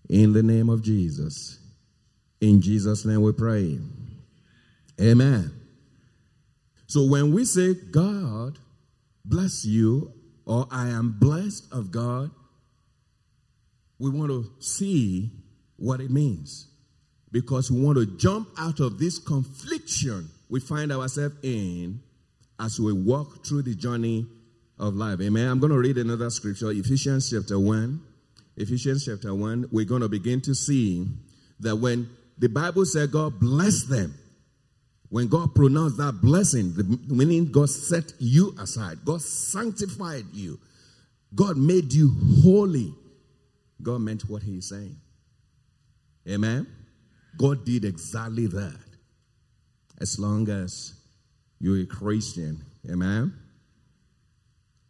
In 0.09 0.33
the 0.33 0.43
name 0.43 0.69
of 0.69 0.81
Jesus. 0.81 1.59
In 2.41 2.61
Jesus' 2.61 3.05
name 3.05 3.21
we 3.21 3.31
pray. 3.31 3.79
Amen. 4.99 5.51
So 6.87 7.05
when 7.05 7.33
we 7.33 7.45
say, 7.45 7.75
God 7.75 8.57
bless 9.23 9.63
you, 9.63 10.11
or 10.45 10.67
I 10.71 10.89
am 10.89 11.15
blessed 11.19 11.71
of 11.71 11.91
God, 11.91 12.31
we 13.99 14.09
want 14.09 14.31
to 14.31 14.49
see 14.59 15.29
what 15.77 16.01
it 16.01 16.09
means. 16.09 16.68
Because 17.31 17.69
we 17.71 17.79
want 17.81 17.97
to 17.97 18.17
jump 18.17 18.49
out 18.57 18.79
of 18.79 18.97
this 18.97 19.19
confliction 19.19 20.29
we 20.49 20.59
find 20.59 20.91
ourselves 20.91 21.35
in 21.43 22.01
as 22.59 22.79
we 22.79 22.91
walk 22.91 23.45
through 23.45 23.61
the 23.61 23.75
journey 23.75 24.25
of 24.79 24.95
life. 24.95 25.21
Amen. 25.21 25.47
I'm 25.47 25.59
going 25.59 25.71
to 25.71 25.77
read 25.77 25.97
another 25.97 26.29
scripture, 26.29 26.71
Ephesians 26.71 27.29
chapter 27.29 27.59
1. 27.59 28.01
Ephesians 28.57 29.05
chapter 29.05 29.33
1, 29.33 29.69
we're 29.71 29.85
going 29.85 30.01
to 30.01 30.09
begin 30.09 30.41
to 30.41 30.53
see 30.53 31.07
that 31.61 31.77
when 31.77 32.09
the 32.37 32.49
Bible 32.49 32.83
said 32.83 33.11
God 33.11 33.39
blessed 33.39 33.89
them, 33.89 34.15
when 35.09 35.27
God 35.27 35.55
pronounced 35.55 35.97
that 35.97 36.19
blessing, 36.21 36.73
the 36.73 36.83
meaning 37.13 37.51
God 37.51 37.69
set 37.69 38.11
you 38.19 38.53
aside, 38.59 38.99
God 39.05 39.21
sanctified 39.21 40.25
you, 40.33 40.59
God 41.33 41.57
made 41.57 41.93
you 41.93 42.15
holy. 42.43 42.93
God 43.81 44.01
meant 44.01 44.23
what 44.29 44.43
He's 44.43 44.67
saying. 44.67 44.97
Amen. 46.27 46.67
God 47.37 47.65
did 47.65 47.85
exactly 47.85 48.47
that. 48.47 48.79
As 50.01 50.17
long 50.19 50.49
as 50.49 50.93
you're 51.59 51.81
a 51.81 51.85
Christian. 51.85 52.65
Amen. 52.89 53.33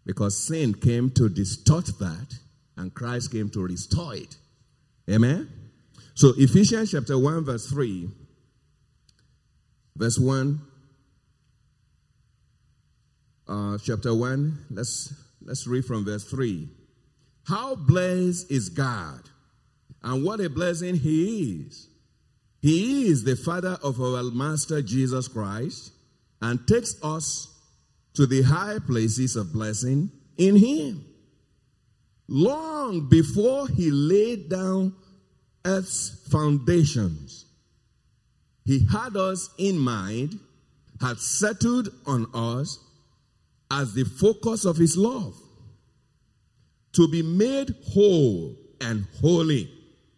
Because 0.06 0.38
sin 0.38 0.74
came 0.74 1.10
to 1.12 1.30
distort 1.30 1.88
that, 2.00 2.40
and 2.78 2.94
Christ 2.94 3.32
came 3.32 3.50
to 3.50 3.62
restore 3.62 4.16
it. 4.16 4.36
Amen. 5.10 5.50
So 6.14 6.34
Ephesians 6.38 6.92
chapter 6.92 7.18
1, 7.18 7.46
verse 7.46 7.68
3 7.68 8.10
Verse 10.00 10.18
1, 10.18 10.62
uh, 13.50 13.78
chapter 13.84 14.16
1, 14.16 14.68
let's, 14.72 15.14
let's 15.42 15.68
read 15.68 15.84
from 15.84 16.06
verse 16.06 16.24
3. 16.24 16.70
How 17.46 17.76
blessed 17.76 18.50
is 18.50 18.70
God, 18.70 19.20
and 20.02 20.24
what 20.24 20.40
a 20.40 20.50
blessing 20.50 20.96
He 20.96 21.66
is. 21.68 21.89
He 22.62 23.08
is 23.08 23.24
the 23.24 23.36
Father 23.36 23.78
of 23.82 24.02
our 24.02 24.24
Master 24.24 24.82
Jesus 24.82 25.28
Christ 25.28 25.92
and 26.42 26.68
takes 26.68 26.96
us 27.04 27.48
to 28.16 28.26
the 28.26 28.42
high 28.42 28.80
places 28.86 29.36
of 29.36 29.54
blessing 29.54 30.12
in 30.38 30.56
Him. 30.56 31.06
Long 32.28 33.08
before 33.10 33.68
He 33.68 33.92
laid 33.92 34.50
down 34.50 34.94
earth's 35.66 36.28
foundations, 36.30 37.46
he 38.70 38.86
had 38.86 39.18
us 39.18 39.50
in 39.58 39.80
mind, 39.80 40.40
had 41.02 41.18
settled 41.18 41.90
on 42.06 42.28
us 42.36 42.78
as 43.72 43.96
the 43.96 44.04
focus 44.04 44.64
of 44.64 44.78
His 44.78 44.96
love. 44.96 45.36
To 46.94 47.08
be 47.08 47.24
made 47.24 47.74
whole 47.88 48.56
and 48.80 49.08
holy 49.22 49.72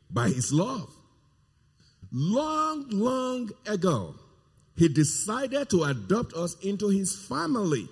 by 0.09 0.27
His 0.27 0.51
love. 0.51 0.90
Long, 2.11 2.87
long 2.89 3.51
ago, 3.65 4.15
He 4.75 4.87
decided 4.87 5.69
to 5.69 5.83
adopt 5.83 6.33
us 6.33 6.55
into 6.61 6.89
His 6.89 7.15
family 7.15 7.87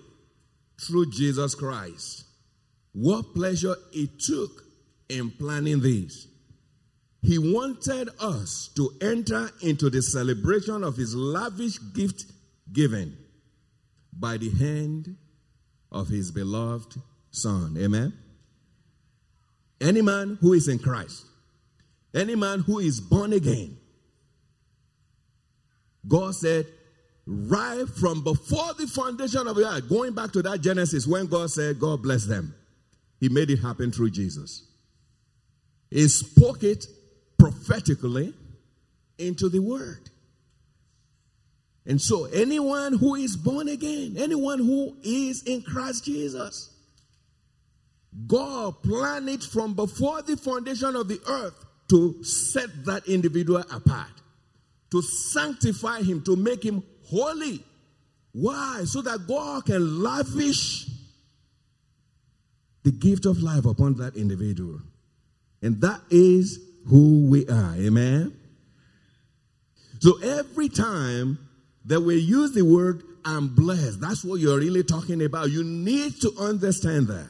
through 0.80 1.12
Jesus 1.12 1.56
Christ. 1.56 2.26
What 2.94 3.34
pleasure 3.34 3.76
it 3.94 4.20
took 4.20 4.64
in 5.10 5.32
planning 5.32 5.82
this. 5.82 6.28
He 7.22 7.38
wanted 7.38 8.10
us 8.22 8.70
to 8.76 8.92
enter 9.02 9.50
into 9.62 9.90
the 9.90 10.02
celebration 10.02 10.84
of 10.84 10.96
his 10.96 11.16
lavish 11.16 11.80
gift 11.94 12.26
given 12.72 13.18
by 14.14 14.38
the 14.38 14.50
hand 14.52 15.18
of 15.92 16.08
his 16.08 16.32
beloved 16.32 16.96
Son. 17.32 17.76
Amen. 17.78 18.14
Any 19.82 20.02
man 20.02 20.38
who 20.40 20.54
is 20.54 20.68
in 20.68 20.80
Christ, 20.80 21.26
any 22.14 22.36
man 22.36 22.60
who 22.60 22.80
is 22.80 23.02
born 23.02 23.34
again, 23.34 23.78
God 26.08 26.36
said, 26.36 26.66
right 27.26 27.88
from 27.88 28.24
before 28.24 28.74
the 28.78 28.88
foundation 28.88 29.48
of 29.48 29.56
the 29.56 29.68
earth, 29.68 29.90
going 29.90 30.14
back 30.14 30.32
to 30.34 30.42
that 30.42 30.62
Genesis 30.62 31.06
when 31.06 31.28
God 31.28 31.52
said, 31.52 31.80
God 31.80 32.02
bless 32.02 32.26
them, 32.26 32.56
He 33.20 33.30
made 33.30 33.50
it 33.50 33.60
happen 33.60 33.92
through 33.92 34.12
Jesus. 34.12 34.64
He 35.90 36.08
spoke 36.08 36.64
it 36.64 36.86
prophetically 37.38 38.34
into 39.18 39.50
the 39.50 39.60
word. 39.60 40.10
And 41.86 42.00
so, 42.00 42.26
anyone 42.26 42.94
who 42.94 43.16
is 43.16 43.36
born 43.36 43.68
again, 43.68 44.16
anyone 44.18 44.60
who 44.60 44.96
is 45.02 45.44
in 45.44 45.64
Christ 45.64 46.06
Jesus, 46.06 46.72
God 48.28 48.84
planned 48.84 49.30
it 49.30 49.44
from 49.44 49.74
before 49.74 50.22
the 50.22 50.38
foundation 50.38 50.96
of 50.96 51.08
the 51.08 51.20
earth 51.28 51.66
to 51.90 52.24
set 52.24 52.86
that 52.86 53.08
individual 53.08 53.64
apart, 53.72 54.12
to 54.92 55.02
sanctify 55.02 56.02
him, 56.02 56.24
to 56.24 56.36
make 56.36 56.64
him 56.64 56.84
holy. 57.08 57.64
Why? 58.32 58.84
So 58.86 59.02
that 59.02 59.28
God 59.28 59.66
can 59.66 60.02
lavish 60.02 60.88
the 62.84 62.92
gift 62.92 63.26
of 63.26 63.42
life 63.42 63.66
upon 63.66 63.96
that 63.96 64.16
individual. 64.16 64.80
And 65.62 65.82
that 65.82 66.02
is 66.10 66.60
who 66.88 67.28
we 67.30 67.48
are. 67.48 67.76
Amen. 67.76 68.36
So 70.00 70.18
every 70.24 70.70
time 70.70 71.38
that 71.86 72.02
we 72.02 72.16
use 72.16 72.54
the 72.54 72.64
word 72.64 73.04
I'm 73.26 73.50
blessed, 73.50 74.00
that's 74.00 74.24
what 74.24 74.40
you're 74.40 74.58
really 74.58 74.84
talking 74.84 75.24
about. 75.24 75.50
You 75.50 75.64
need 75.64 76.22
to 76.22 76.32
understand 76.40 77.08
that. 77.08 77.30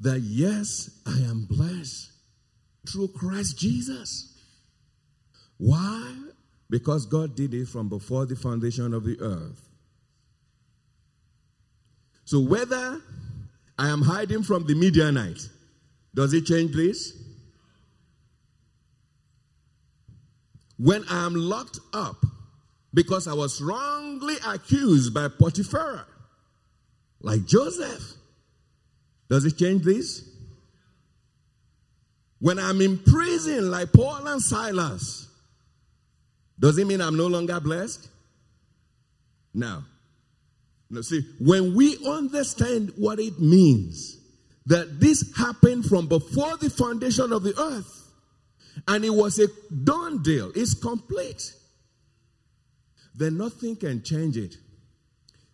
That 0.00 0.20
yes, 0.20 0.90
I 1.04 1.18
am 1.28 1.46
blessed 1.50 2.12
through 2.88 3.08
Christ 3.08 3.58
Jesus. 3.58 4.29
Why? 5.60 6.16
Because 6.70 7.04
God 7.04 7.36
did 7.36 7.52
it 7.52 7.68
from 7.68 7.90
before 7.90 8.24
the 8.24 8.34
foundation 8.34 8.94
of 8.94 9.04
the 9.04 9.20
earth. 9.20 9.68
So 12.24 12.40
whether 12.40 13.02
I 13.78 13.88
am 13.88 14.00
hiding 14.00 14.42
from 14.42 14.66
the 14.66 14.74
Midianite, 14.74 15.48
does 16.14 16.32
it 16.32 16.46
change 16.46 16.74
this? 16.74 17.12
When 20.78 21.04
I 21.10 21.26
am 21.26 21.34
locked 21.34 21.78
up 21.92 22.24
because 22.94 23.28
I 23.28 23.34
was 23.34 23.60
wrongly 23.60 24.36
accused 24.46 25.12
by 25.12 25.28
Potiphar, 25.28 26.06
like 27.20 27.44
Joseph, 27.44 28.14
does 29.28 29.44
it 29.44 29.58
change 29.58 29.82
this? 29.84 30.26
When 32.38 32.58
I'm 32.58 32.80
in 32.80 32.96
prison 32.96 33.70
like 33.70 33.92
Paul 33.92 34.26
and 34.26 34.40
Silas, 34.40 35.26
does 36.60 36.78
it 36.78 36.86
mean 36.86 37.00
I'm 37.00 37.16
no 37.16 37.26
longer 37.26 37.58
blessed? 37.58 38.08
No. 39.54 39.82
No, 40.90 41.00
see, 41.02 41.22
when 41.40 41.74
we 41.74 41.96
understand 42.06 42.92
what 42.96 43.18
it 43.18 43.38
means 43.40 44.18
that 44.66 45.00
this 45.00 45.32
happened 45.36 45.86
from 45.86 46.06
before 46.06 46.56
the 46.58 46.68
foundation 46.68 47.32
of 47.32 47.42
the 47.42 47.58
earth, 47.58 48.12
and 48.86 49.04
it 49.04 49.10
was 49.10 49.38
a 49.38 49.48
done 49.84 50.22
deal, 50.22 50.52
it's 50.54 50.74
complete, 50.74 51.54
then 53.14 53.38
nothing 53.38 53.76
can 53.76 54.02
change 54.02 54.36
it. 54.36 54.56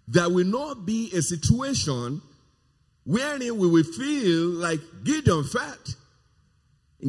There 0.09 0.29
will 0.29 0.47
not 0.47 0.87
be 0.87 1.11
a 1.14 1.23
situation 1.23 2.23
wherein 3.05 3.59
we 3.59 3.69
will 3.69 3.85
feel 3.85 4.49
like 4.49 4.81
Gideon 5.05 5.45
felt. 5.45 5.95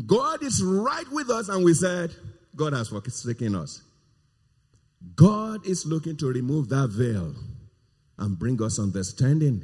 God 0.05 0.43
is 0.43 0.61
right 0.63 1.09
with 1.11 1.29
us, 1.29 1.49
and 1.49 1.63
we 1.63 1.73
said, 1.73 2.13
God 2.55 2.73
has 2.73 2.89
forsaken 2.89 3.55
us. 3.55 3.81
God 5.15 5.65
is 5.65 5.85
looking 5.85 6.17
to 6.17 6.27
remove 6.27 6.69
that 6.69 6.89
veil 6.89 7.33
and 8.17 8.37
bring 8.37 8.61
us 8.61 8.79
understanding. 8.79 9.63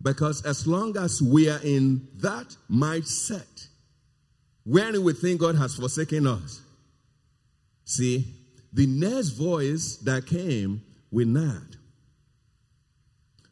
Because 0.00 0.44
as 0.44 0.66
long 0.66 0.96
as 0.96 1.20
we 1.20 1.48
are 1.48 1.60
in 1.62 2.06
that 2.16 2.56
mindset, 2.70 3.68
when 4.64 5.02
we 5.02 5.12
think 5.12 5.40
God 5.40 5.56
has 5.56 5.74
forsaken 5.74 6.26
us, 6.26 6.60
see, 7.84 8.34
the 8.72 8.86
next 8.86 9.30
voice 9.30 9.96
that 10.04 10.26
came 10.26 10.82
will 11.10 11.26
not. 11.26 11.62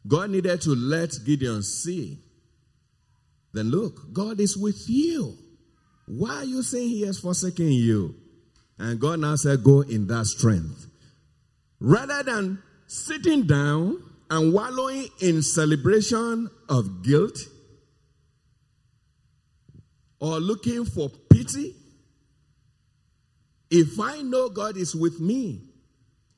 God 0.07 0.29
needed 0.29 0.61
to 0.61 0.69
let 0.69 1.11
Gideon 1.25 1.63
see. 1.63 2.19
Then 3.51 3.71
look, 3.71 4.13
God 4.13 4.39
is 4.39 4.55
with 4.55 4.87
you. 4.87 5.35
Why 6.05 6.35
are 6.35 6.45
you 6.45 6.63
saying 6.63 6.89
he 6.89 7.01
has 7.01 7.19
forsaken 7.19 7.71
you? 7.71 8.15
And 8.79 8.99
God 8.99 9.19
now 9.19 9.35
said, 9.35 9.63
Go 9.63 9.81
in 9.81 10.07
that 10.07 10.25
strength. 10.25 10.87
Rather 11.79 12.23
than 12.23 12.61
sitting 12.87 13.43
down 13.45 14.01
and 14.29 14.53
wallowing 14.53 15.07
in 15.21 15.41
celebration 15.41 16.49
of 16.69 17.03
guilt 17.03 17.37
or 20.19 20.39
looking 20.39 20.85
for 20.85 21.09
pity, 21.29 21.75
if 23.69 23.99
I 23.99 24.21
know 24.21 24.49
God 24.49 24.77
is 24.77 24.95
with 24.95 25.19
me 25.19 25.61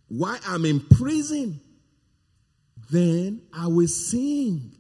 while 0.08 0.40
I'm 0.46 0.66
in 0.66 0.80
prison, 0.80 1.62
then 2.90 3.42
I 3.54 3.68
will 3.68 3.88
sing 3.88 4.72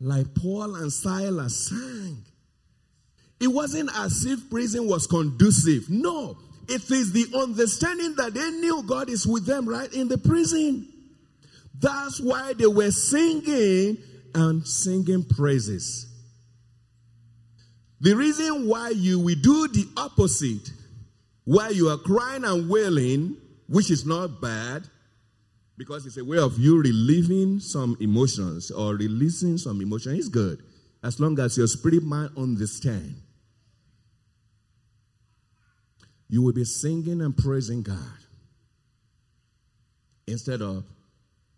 like 0.00 0.34
Paul 0.34 0.76
and 0.76 0.92
Silas 0.92 1.68
sang. 1.68 2.24
It 3.40 3.48
wasn't 3.48 3.90
as 3.96 4.24
if 4.24 4.50
prison 4.50 4.86
was 4.86 5.06
conducive. 5.06 5.90
No, 5.90 6.38
it 6.70 6.90
is 6.90 7.12
the 7.12 7.26
understanding 7.36 8.14
that 8.16 8.34
they 8.34 8.50
knew 8.50 8.82
God 8.84 9.10
is 9.10 9.26
with 9.26 9.44
them 9.44 9.68
right 9.68 9.92
in 9.92 10.08
the 10.08 10.18
prison. 10.18 10.86
That's 11.78 12.20
why 12.20 12.52
they 12.52 12.66
were 12.66 12.90
singing 12.90 13.98
and 14.34 14.66
singing 14.66 15.24
praises. 15.24 16.06
The 18.00 18.14
reason 18.14 18.68
why 18.68 18.90
you 18.90 19.18
will 19.18 19.34
do 19.34 19.68
the 19.68 19.86
opposite, 19.96 20.70
why 21.44 21.70
you 21.70 21.88
are 21.88 21.98
crying 21.98 22.44
and 22.44 22.70
wailing, 22.70 23.36
which 23.68 23.90
is 23.90 24.06
not 24.06 24.40
bad, 24.40 24.84
because 25.76 26.06
it's 26.06 26.18
a 26.18 26.24
way 26.24 26.38
of 26.38 26.58
you 26.58 26.80
relieving 26.80 27.58
some 27.58 27.96
emotions 28.00 28.70
or 28.70 28.94
releasing 28.94 29.58
some 29.58 29.80
emotion, 29.80 30.14
is 30.14 30.28
good. 30.28 30.62
As 31.02 31.18
long 31.18 31.38
as 31.40 31.56
your 31.56 31.66
spirit 31.66 32.02
mind 32.02 32.30
understand 32.36 33.16
you 36.30 36.42
will 36.42 36.52
be 36.52 36.64
singing 36.64 37.20
and 37.20 37.36
praising 37.36 37.82
God 37.82 37.98
instead 40.28 40.62
of 40.62 40.84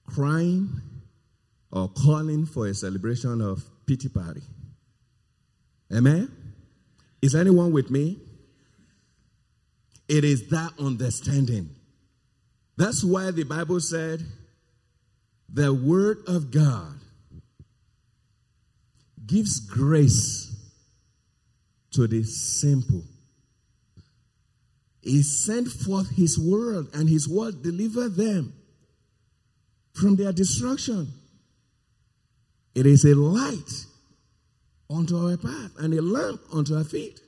crying 0.07 0.81
or 1.71 1.89
calling 1.89 2.47
for 2.47 2.67
a 2.67 2.75
celebration 2.75 3.43
of 3.43 3.63
pity 3.87 4.09
party. 4.09 4.41
Amen? 5.95 6.35
Is 7.21 7.35
anyone 7.35 7.73
with 7.73 7.91
me? 7.91 8.19
It 10.09 10.25
is 10.25 10.49
that 10.49 10.73
understanding. 10.79 11.69
That's 12.79 13.05
why 13.05 13.31
the 13.31 13.45
Bible 13.45 13.79
said 13.79 14.23
the 15.51 15.73
Word 15.73 16.19
of 16.27 16.51
God 16.51 16.99
gives 19.27 19.61
grace 19.61 20.49
to 21.93 22.07
the 22.07 22.25
simple. 22.25 23.03
He 25.03 25.23
sent 25.23 25.69
forth 25.69 26.11
his 26.11 26.39
word, 26.39 26.87
and 26.95 27.09
his 27.09 27.29
word 27.29 27.63
delivered 27.63 28.15
them 28.15 28.55
from 29.93 30.17
their 30.17 30.33
destruction. 30.33 31.13
It 32.75 32.87
is 32.87 33.05
a 33.05 33.15
light 33.15 33.87
unto 34.89 35.17
our 35.17 35.37
path 35.37 35.73
and 35.79 35.93
a 35.93 36.01
lamp 36.01 36.41
unto 36.53 36.77
our 36.77 36.85
feet. 36.85 37.21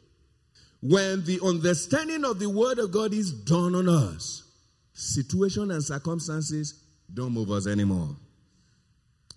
When 0.80 1.24
the 1.24 1.40
understanding 1.42 2.24
of 2.24 2.38
the 2.38 2.48
word 2.48 2.78
of 2.78 2.92
God 2.92 3.12
is 3.12 3.32
done 3.32 3.74
on 3.74 3.88
us, 3.88 4.44
situation 4.92 5.70
and 5.70 5.82
circumstances 5.82 6.80
don't 7.12 7.32
move 7.32 7.50
us 7.50 7.66
anymore. 7.66 8.16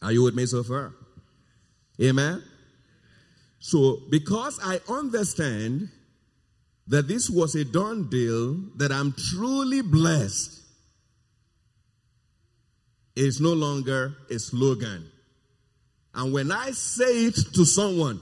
Are 0.02 0.12
you 0.12 0.23
with 0.23 0.36
me 0.36 0.45
so 0.45 0.62
far? 0.63 0.93
Amen. 2.02 2.43
So, 3.60 4.02
because 4.12 4.60
I 4.63 4.80
understand 4.88 5.89
that 6.88 7.08
this 7.08 7.30
was 7.30 7.56
a 7.56 7.65
done 7.65 8.10
deal, 8.10 8.56
that 8.78 8.91
I'm 8.91 9.13
truly 9.13 9.82
blessed, 9.82 10.62
is 13.15 13.41
no 13.41 13.54
longer 13.54 14.15
a 14.30 14.39
slogan. 14.39 15.10
And 16.13 16.34
when 16.34 16.52
I 16.52 16.71
say 16.71 17.26
it 17.26 17.36
to 17.54 17.65
someone, 17.65 18.21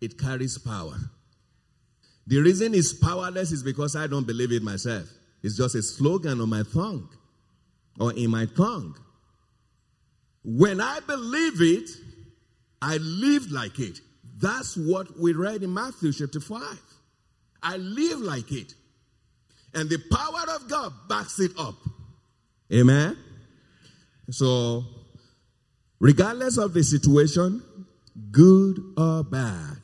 it 0.00 0.18
carries 0.18 0.58
power. 0.58 0.96
The 2.26 2.40
reason 2.40 2.74
it's 2.74 2.92
powerless 2.92 3.52
is 3.52 3.62
because 3.62 3.96
I 3.96 4.06
don't 4.06 4.26
believe 4.26 4.50
it 4.52 4.62
myself. 4.62 5.06
It's 5.42 5.56
just 5.56 5.74
a 5.74 5.82
slogan 5.82 6.40
on 6.40 6.48
my 6.48 6.62
tongue 6.62 7.08
or 8.00 8.12
in 8.14 8.30
my 8.30 8.46
tongue. 8.46 8.96
When 10.42 10.80
I 10.80 11.00
believe 11.00 11.60
it, 11.60 11.90
I 12.80 12.96
live 12.96 13.50
like 13.50 13.78
it. 13.78 14.00
That's 14.38 14.76
what 14.76 15.18
we 15.18 15.32
read 15.32 15.62
in 15.62 15.72
Matthew 15.72 16.12
chapter 16.12 16.40
5. 16.40 16.60
I 17.64 17.78
live 17.78 18.20
like 18.20 18.52
it. 18.52 18.74
And 19.72 19.88
the 19.90 19.98
power 20.12 20.54
of 20.54 20.68
God 20.68 20.92
backs 21.08 21.40
it 21.40 21.52
up. 21.58 21.74
Amen. 22.72 23.16
So, 24.30 24.84
regardless 25.98 26.58
of 26.58 26.74
the 26.74 26.84
situation, 26.84 27.62
good 28.30 28.78
or 28.96 29.24
bad, 29.24 29.78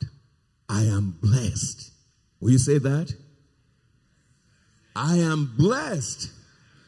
I 0.69 0.83
am 0.83 1.17
blessed. 1.21 1.91
Will 2.39 2.51
you 2.51 2.57
say 2.57 2.77
that? 2.77 3.13
I 4.95 5.17
am 5.17 5.53
blessed 5.57 6.31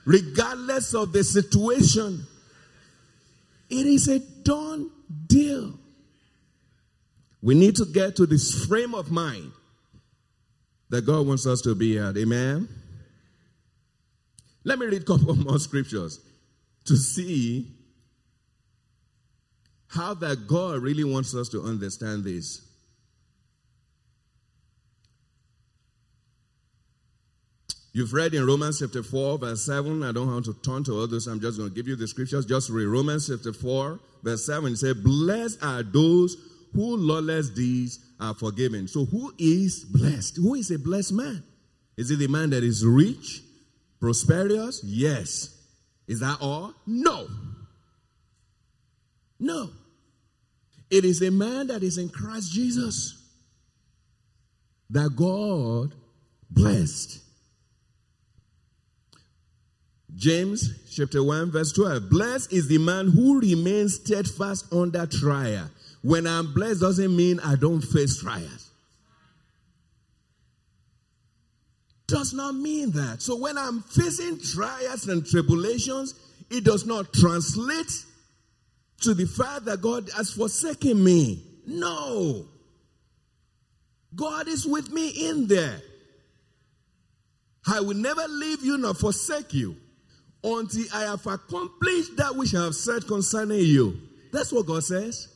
regardless 0.06 0.94
of 0.94 1.12
the 1.14 1.24
situation. 1.24 2.26
It 3.70 3.86
is 3.86 4.08
a 4.08 4.20
done 4.20 4.92
deal. 5.28 5.74
We 7.42 7.56
need 7.56 7.76
to 7.78 7.86
get 7.86 8.16
to 8.18 8.26
this 8.26 8.66
frame 8.66 8.94
of 8.94 9.12
mind 9.12 9.52
that 10.94 11.08
God 11.08 11.26
wants 11.26 11.48
us 11.48 11.60
to 11.62 11.74
be 11.74 11.98
at. 11.98 12.16
Amen. 12.18 12.70
Let 14.64 14.78
me 14.78 14.86
read 14.86 15.02
a 15.02 15.04
couple 15.04 15.36
more 15.36 15.58
scriptures 15.58 16.20
to 16.86 16.96
see 16.96 17.66
how 19.88 20.14
that 20.14 20.48
God 20.48 20.84
really 20.84 21.04
wants 21.04 21.34
us 21.34 21.50
to 21.50 21.64
understand 21.64 22.24
this. 22.24 22.62
You've 27.94 28.14
read 28.14 28.36
in 28.36 28.46
Romans 28.46 28.80
chapter 28.80 29.02
4, 29.02 29.40
verse 29.40 29.66
7. 29.66 30.04
I 30.04 30.12
don't 30.12 30.28
want 30.28 30.46
to 30.46 30.54
turn 30.64 30.84
to 30.84 31.00
others. 31.00 31.26
I'm 31.26 31.40
just 31.40 31.58
going 31.58 31.70
to 31.70 31.76
give 31.76 31.88
you 31.88 31.96
the 31.96 32.08
scriptures. 32.08 32.46
Just 32.46 32.70
read 32.70 32.86
Romans 32.86 33.30
chapter 33.30 33.52
4, 33.52 34.00
verse 34.22 34.46
7. 34.46 34.74
It 34.74 34.78
says, 34.78 34.94
Blessed 34.94 35.64
are 35.64 35.82
those 35.82 36.38
who 36.76 36.98
lawless 36.98 37.50
deeds 37.50 37.98
are 38.24 38.34
forgiven. 38.34 38.88
So, 38.88 39.06
who 39.06 39.34
is 39.38 39.84
blessed? 39.84 40.38
Who 40.38 40.56
is 40.56 40.72
a 40.72 40.80
blessed 40.80 41.14
man? 41.14 41.44
Is 41.98 42.10
it 42.10 42.18
the 42.18 42.28
man 42.28 42.52
that 42.52 42.64
is 42.64 42.86
rich, 42.86 43.44
prosperous? 44.00 44.82
Yes. 44.84 45.56
Is 46.08 46.22
that 46.22 46.38
all? 46.42 46.74
No. 46.88 47.28
No. 49.40 49.70
It 50.90 51.06
is 51.06 51.22
a 51.22 51.32
man 51.32 51.68
that 51.68 51.84
is 51.84 51.98
in 51.98 52.10
Christ 52.10 52.52
Jesus 52.52 53.20
that 54.90 55.16
God 55.16 55.94
blessed. 56.50 57.20
James 60.16 60.70
chapter 60.96 61.24
1, 61.24 61.52
verse 61.52 61.72
12. 61.72 62.10
Blessed 62.10 62.54
is 62.54 62.68
the 62.68 62.78
man 62.78 63.10
who 63.10 63.40
remains 63.40 63.96
steadfast 63.96 64.72
under 64.72 65.06
trial. 65.08 65.70
When 66.04 66.28
I'm 66.28 66.54
blessed 66.54 66.82
doesn't 66.82 67.16
mean 67.16 67.40
I 67.40 67.56
don't 67.56 67.82
face 67.82 68.20
trials. 68.20 68.70
Does 72.08 72.34
not 72.34 72.54
mean 72.54 72.92
that. 72.92 73.22
So 73.22 73.38
when 73.38 73.58
I'm 73.58 73.82
facing 73.82 74.40
trials 74.40 75.08
and 75.08 75.26
tribulations, 75.26 76.14
it 76.52 76.66
does 76.66 76.86
not 76.86 77.14
translate 77.14 77.92
to 79.02 79.14
the 79.14 79.26
fact 79.26 79.66
that 79.66 79.82
God 79.82 80.10
has 80.16 80.32
forsaken 80.32 81.02
me. 81.02 81.42
No. 81.66 82.46
God 84.14 84.50
is 84.50 84.66
with 84.66 84.92
me 84.92 85.30
in 85.30 85.48
there. 85.48 85.82
I 87.66 87.80
will 87.80 87.96
never 87.96 88.28
leave 88.28 88.62
you 88.62 88.78
nor 88.78 88.94
forsake 88.94 89.54
you 89.54 89.78
until 90.44 90.86
I 90.94 91.04
have 91.04 91.26
accomplished 91.26 92.18
that 92.18 92.36
which 92.36 92.54
I 92.54 92.66
have 92.66 92.76
said 92.76 93.08
concerning 93.08 93.62
you. 93.62 93.98
That's 94.34 94.52
what 94.52 94.66
God 94.66 94.84
says. 94.84 95.33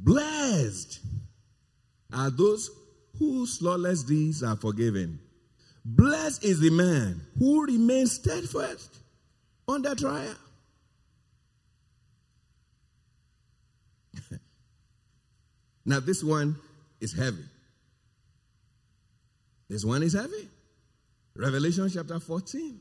Blessed 0.00 1.00
are 2.12 2.30
those 2.30 2.70
whose 3.18 3.60
lawless 3.60 4.04
deeds 4.04 4.42
are 4.44 4.56
forgiven. 4.56 5.18
Blessed 5.84 6.44
is 6.44 6.60
the 6.60 6.70
man 6.70 7.20
who 7.38 7.64
remains 7.64 8.12
steadfast 8.12 8.96
under 9.66 9.94
trial. 9.94 10.36
now, 15.84 16.00
this 16.00 16.22
one 16.22 16.56
is 17.00 17.12
heavy. 17.12 17.44
This 19.68 19.84
one 19.84 20.02
is 20.02 20.14
heavy. 20.14 20.48
Revelation 21.34 21.90
chapter 21.92 22.20
14, 22.20 22.80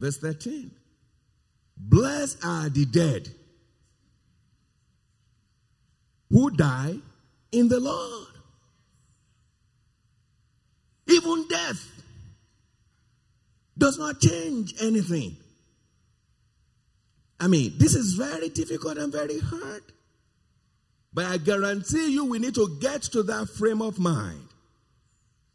verse 0.00 0.18
13. 0.18 0.70
Blessed 1.76 2.44
are 2.44 2.68
the 2.68 2.84
dead 2.84 3.28
who 6.30 6.50
die 6.50 6.96
in 7.52 7.68
the 7.68 7.80
Lord. 7.80 8.26
Even 11.08 11.46
death 11.48 11.92
does 13.78 13.98
not 13.98 14.20
change 14.20 14.74
anything. 14.80 15.36
I 17.38 17.48
mean, 17.48 17.74
this 17.76 17.94
is 17.94 18.14
very 18.14 18.48
difficult 18.48 18.96
and 18.98 19.12
very 19.12 19.38
hard. 19.38 19.82
But 21.12 21.26
I 21.26 21.38
guarantee 21.38 22.12
you, 22.12 22.24
we 22.24 22.38
need 22.38 22.54
to 22.54 22.78
get 22.80 23.02
to 23.02 23.22
that 23.24 23.48
frame 23.48 23.82
of 23.82 23.98
mind. 23.98 24.48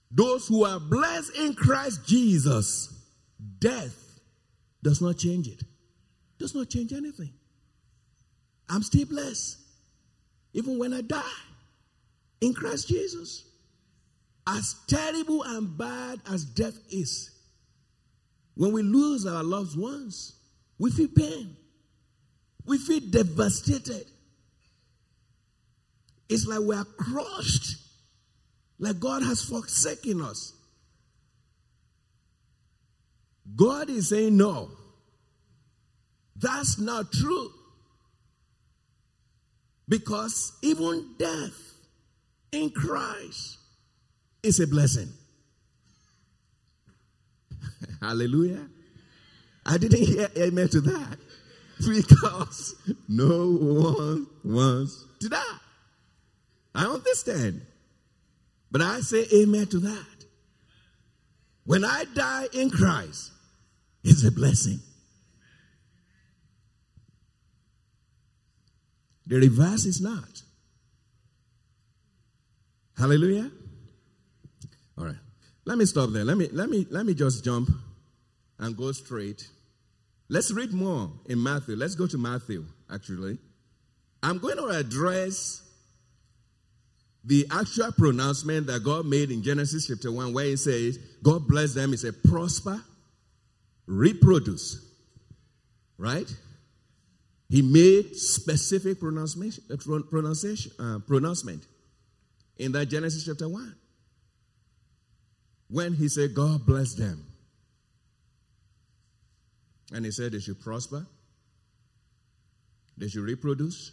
Those 0.09 0.47
who 0.47 0.65
are 0.65 0.79
blessed 0.79 1.37
in 1.37 1.53
Christ 1.53 2.05
Jesus, 2.05 2.93
death 3.59 4.19
does 4.83 5.01
not 5.01 5.17
change 5.17 5.47
it. 5.47 5.61
Does 6.37 6.55
not 6.55 6.69
change 6.69 6.93
anything. 6.93 7.31
I'm 8.69 8.83
still 8.83 9.05
blessed. 9.05 9.60
Even 10.53 10.77
when 10.77 10.93
I 10.93 11.01
die 11.01 11.21
in 12.41 12.53
Christ 12.53 12.87
Jesus. 12.87 13.45
As 14.47 14.75
terrible 14.87 15.43
and 15.43 15.77
bad 15.77 16.19
as 16.29 16.43
death 16.43 16.77
is, 16.89 17.29
when 18.55 18.73
we 18.73 18.81
lose 18.81 19.25
our 19.25 19.43
loved 19.43 19.79
ones, 19.79 20.35
we 20.77 20.91
feel 20.91 21.07
pain. 21.15 21.55
We 22.65 22.77
feel 22.77 22.99
devastated. 22.99 24.05
It's 26.27 26.47
like 26.47 26.59
we 26.61 26.75
are 26.75 26.85
crushed 26.85 27.77
like 28.79 28.99
God 28.99 29.21
has 29.21 29.43
forsaken 29.43 30.21
us. 30.21 30.53
God 33.55 33.89
is 33.89 34.09
saying, 34.09 34.37
no, 34.37 34.71
that's 36.35 36.79
not 36.79 37.11
true. 37.11 37.51
Because 39.91 40.53
even 40.61 41.15
death 41.19 41.73
in 42.53 42.69
Christ 42.69 43.57
is 44.41 44.61
a 44.61 44.67
blessing. 44.67 45.09
Hallelujah. 48.01 48.69
I 49.65 49.77
didn't 49.77 50.05
hear 50.05 50.29
amen 50.37 50.69
to 50.69 50.79
that 50.79 51.17
because 51.85 52.73
no 53.09 53.51
one 53.51 54.27
wants 54.45 55.03
to 55.19 55.27
die. 55.27 55.57
I 56.73 56.85
understand. 56.85 57.61
But 58.71 58.81
I 58.81 59.01
say 59.01 59.25
amen 59.33 59.67
to 59.67 59.79
that. 59.79 60.25
When 61.65 61.83
I 61.83 62.05
die 62.15 62.47
in 62.53 62.69
Christ, 62.69 63.33
it's 64.05 64.23
a 64.23 64.31
blessing. 64.31 64.79
The 69.31 69.37
reverse 69.37 69.85
is 69.85 70.01
not. 70.01 70.41
Hallelujah. 72.97 73.49
All 74.97 75.05
right. 75.05 75.15
Let 75.63 75.77
me 75.77 75.85
stop 75.85 76.09
there. 76.09 76.25
Let 76.25 76.35
me 76.35 76.49
let 76.51 76.69
me 76.69 76.85
let 76.89 77.05
me 77.05 77.13
just 77.13 77.45
jump 77.45 77.69
and 78.59 78.75
go 78.75 78.91
straight. 78.91 79.47
Let's 80.27 80.51
read 80.51 80.73
more 80.73 81.13
in 81.27 81.41
Matthew. 81.41 81.77
Let's 81.77 81.95
go 81.95 82.07
to 82.07 82.17
Matthew 82.17 82.65
actually. 82.91 83.37
I'm 84.21 84.37
going 84.39 84.57
to 84.57 84.65
address 84.65 85.61
the 87.23 87.47
actual 87.51 87.93
pronouncement 87.93 88.67
that 88.67 88.83
God 88.83 89.05
made 89.05 89.31
in 89.31 89.43
Genesis 89.43 89.87
chapter 89.87 90.11
1, 90.11 90.33
where 90.33 90.43
He 90.43 90.57
says, 90.57 90.97
God 91.23 91.47
bless 91.47 91.73
them, 91.73 91.93
is 91.93 92.03
a 92.03 92.11
prosper, 92.11 92.83
reproduce. 93.87 94.85
Right? 95.97 96.29
He 97.51 97.61
made 97.61 98.15
specific 98.15 99.01
pronunciation, 99.01 99.65
uh, 99.69 99.75
pronunciation 100.09 100.71
uh, 100.79 100.99
pronouncement 101.05 101.61
in 102.57 102.71
that 102.71 102.85
Genesis 102.85 103.25
chapter 103.25 103.49
1. 103.49 103.75
When 105.69 105.93
he 105.93 106.07
said, 106.07 106.33
God 106.33 106.65
bless 106.65 106.93
them. 106.93 107.25
And 109.91 110.05
he 110.05 110.11
said 110.11 110.31
they 110.31 110.39
should 110.39 110.61
prosper, 110.61 111.05
they 112.97 113.09
should 113.09 113.23
reproduce, 113.23 113.91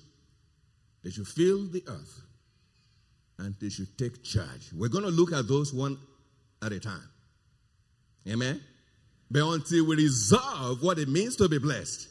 they 1.02 1.10
should 1.10 1.26
fill 1.26 1.66
the 1.66 1.82
earth, 1.88 2.22
and 3.38 3.56
they 3.60 3.70
should 3.70 3.98
take 3.98 4.22
charge. 4.22 4.70
We're 4.72 4.88
going 4.88 5.02
to 5.02 5.10
look 5.10 5.32
at 5.32 5.48
those 5.48 5.74
one 5.74 5.98
at 6.62 6.70
a 6.70 6.78
time. 6.78 7.10
Amen? 8.28 8.62
But 9.28 9.42
until 9.48 9.86
we 9.86 9.96
resolve 9.96 10.80
what 10.80 11.00
it 11.00 11.08
means 11.08 11.34
to 11.36 11.48
be 11.48 11.58
blessed 11.58 12.08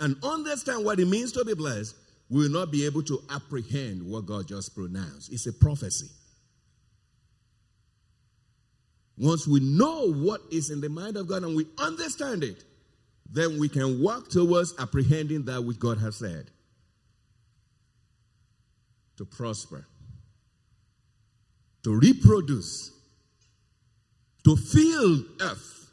and 0.00 0.16
understand 0.22 0.84
what 0.84 0.98
it 1.00 1.06
means 1.06 1.32
to 1.32 1.44
be 1.44 1.54
blessed, 1.54 1.94
we 2.28 2.42
will 2.42 2.50
not 2.50 2.70
be 2.70 2.84
able 2.86 3.02
to 3.04 3.22
apprehend 3.30 4.02
what 4.02 4.26
God 4.26 4.48
just 4.48 4.74
pronounced. 4.74 5.32
It's 5.32 5.46
a 5.46 5.52
prophecy. 5.52 6.06
Once 9.16 9.46
we 9.46 9.60
know 9.60 10.12
what 10.12 10.40
is 10.50 10.70
in 10.70 10.80
the 10.80 10.88
mind 10.88 11.16
of 11.16 11.28
God 11.28 11.44
and 11.44 11.54
we 11.54 11.66
understand 11.78 12.42
it, 12.42 12.64
then 13.30 13.58
we 13.58 13.68
can 13.68 14.02
work 14.02 14.28
towards 14.28 14.74
apprehending 14.78 15.44
that 15.44 15.62
which 15.62 15.78
God 15.78 15.98
has 15.98 16.16
said 16.16 16.50
to 19.16 19.24
prosper 19.24 19.86
to 21.84 21.94
reproduce, 21.94 22.90
to 24.42 24.56
fill 24.56 25.22
earth, 25.40 25.90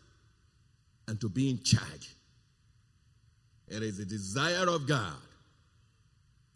and 1.08 1.20
to 1.20 1.30
be 1.30 1.50
in 1.50 1.62
charge. 1.64 2.16
It 3.72 3.84
is 3.84 3.98
the 3.98 4.06
desire 4.06 4.70
of 4.70 4.86
God. 4.86 5.16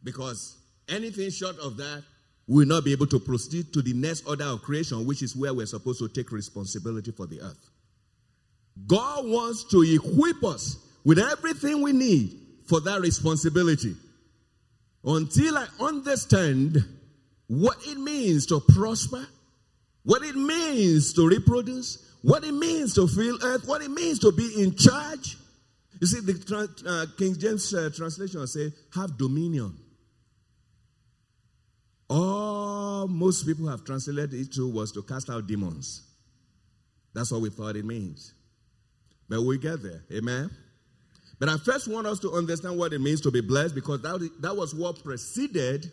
Because 0.04 0.58
anything 0.90 1.32
short 1.32 1.58
of 1.60 1.78
that 1.78 2.04
will 2.48 2.68
not 2.68 2.84
be 2.84 2.92
able 2.92 3.08
to 3.08 3.20
proceed 3.20 3.74
to 3.74 3.82
the 3.82 3.94
next 3.94 4.28
order 4.28 4.44
of 4.44 4.62
creation, 4.62 5.06
which 5.06 5.24
is 5.24 5.36
where 5.36 5.54
we're 5.54 5.66
supposed 5.66 6.00
to 6.00 6.10
take 6.10 6.32
responsibility 6.32 7.12
for 7.12 7.26
the 7.26 7.42
earth. 7.42 7.70
God 8.86 9.26
wants 9.26 9.64
to 9.72 9.82
equip 9.82 10.44
us 10.44 10.78
with 11.06 11.18
everything 11.18 11.82
we 11.82 11.94
need 11.94 12.38
for 12.68 12.82
that 12.82 13.00
responsibility. 13.00 13.96
Until 15.04 15.58
I 15.58 15.68
understand 15.80 16.84
what 17.48 17.78
it 17.86 17.98
means 17.98 18.46
to 18.48 18.60
prosper, 18.60 19.26
what 20.04 20.22
it 20.24 20.36
means 20.36 21.14
to 21.14 21.28
reproduce, 21.28 21.98
what 22.22 22.44
it 22.44 22.52
means 22.52 22.94
to 22.96 23.08
fill 23.08 23.38
earth, 23.44 23.68
what 23.68 23.82
it 23.82 23.92
means 23.92 24.20
to 24.20 24.32
be 24.32 24.62
in 24.62 24.76
charge. 24.76 25.38
You 26.00 26.08
see, 26.08 26.20
the 26.20 26.76
uh, 26.88 27.06
King 27.18 27.38
James 27.38 27.74
uh, 27.74 27.90
translation 27.96 28.46
say, 28.48 28.72
have 28.94 29.18
dominion. 29.18 29.78
All 32.10 33.08
most 33.08 33.46
people 33.46 33.68
have 33.68 33.84
translated 33.84 34.34
it 34.34 34.54
to 34.54 34.70
was 34.70 34.92
to 34.92 35.02
cast 35.02 35.30
out 35.30 35.48
demons. 35.48 36.04
That's 37.14 37.32
what 37.32 37.42
we 37.42 37.50
thought 37.50 37.76
it 37.76 37.86
means. 37.86 38.34
But 39.30 39.42
we 39.42 39.58
get 39.58 39.82
there. 39.82 40.04
Amen. 40.12 40.52
But 41.40 41.50
I 41.50 41.58
first 41.58 41.88
want 41.88 42.08
us 42.08 42.20
to 42.20 42.32
understand 42.34 42.78
what 42.78 42.94
it 42.94 43.02
means 43.02 43.22
to 43.22 43.32
be 43.32 43.42
blessed 43.42 43.76
because 43.76 44.02
that, 44.02 44.30
that 44.42 44.56
was 44.56 44.74
what 44.76 45.04
preceded 45.04 45.92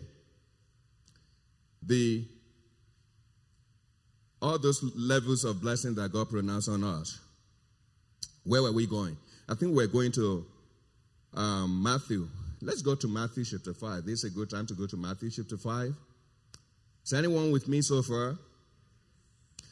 the 1.82 2.26
all 4.40 4.59
those 4.59 4.82
levels 4.96 5.44
of 5.44 5.61
blessing 5.61 5.94
that 5.94 6.12
God 6.12 6.28
pronounced 6.28 6.68
on 6.68 6.82
us. 6.82 7.20
Where 8.44 8.62
were 8.62 8.72
we 8.72 8.86
going? 8.86 9.16
I 9.49 9.55
think 9.55 9.74
we're 9.74 9.86
going 9.86 10.12
to 10.12 10.47
um, 11.34 11.82
Matthew. 11.82 12.28
Let's 12.61 12.82
go 12.82 12.95
to 12.95 13.09
Matthew 13.09 13.45
chapter 13.45 13.74
5. 13.74 14.05
This 14.05 14.24
is 14.24 14.32
a 14.32 14.34
good 14.34 14.51
time 14.51 14.66
to 14.66 14.74
go 14.74 14.86
to 14.86 14.97
Matthew 14.97 15.30
chapter 15.30 15.57
5. 15.57 15.95
Is 17.05 17.12
anyone 17.12 17.51
with 17.51 17.66
me 17.68 17.82
so 17.82 18.03
far? 18.03 18.38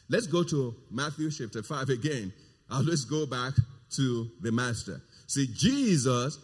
Let's 0.09 0.27
go 0.27 0.43
to 0.43 0.75
Matthew 0.89 1.31
chapter 1.31 1.63
5 1.63 1.89
again. 1.89 2.33
I'll 2.69 2.83
just 2.83 3.09
go 3.09 3.25
back 3.25 3.53
to 3.91 4.29
the 4.41 4.51
master. 4.51 5.01
See, 5.27 5.47
Jesus 5.53 6.37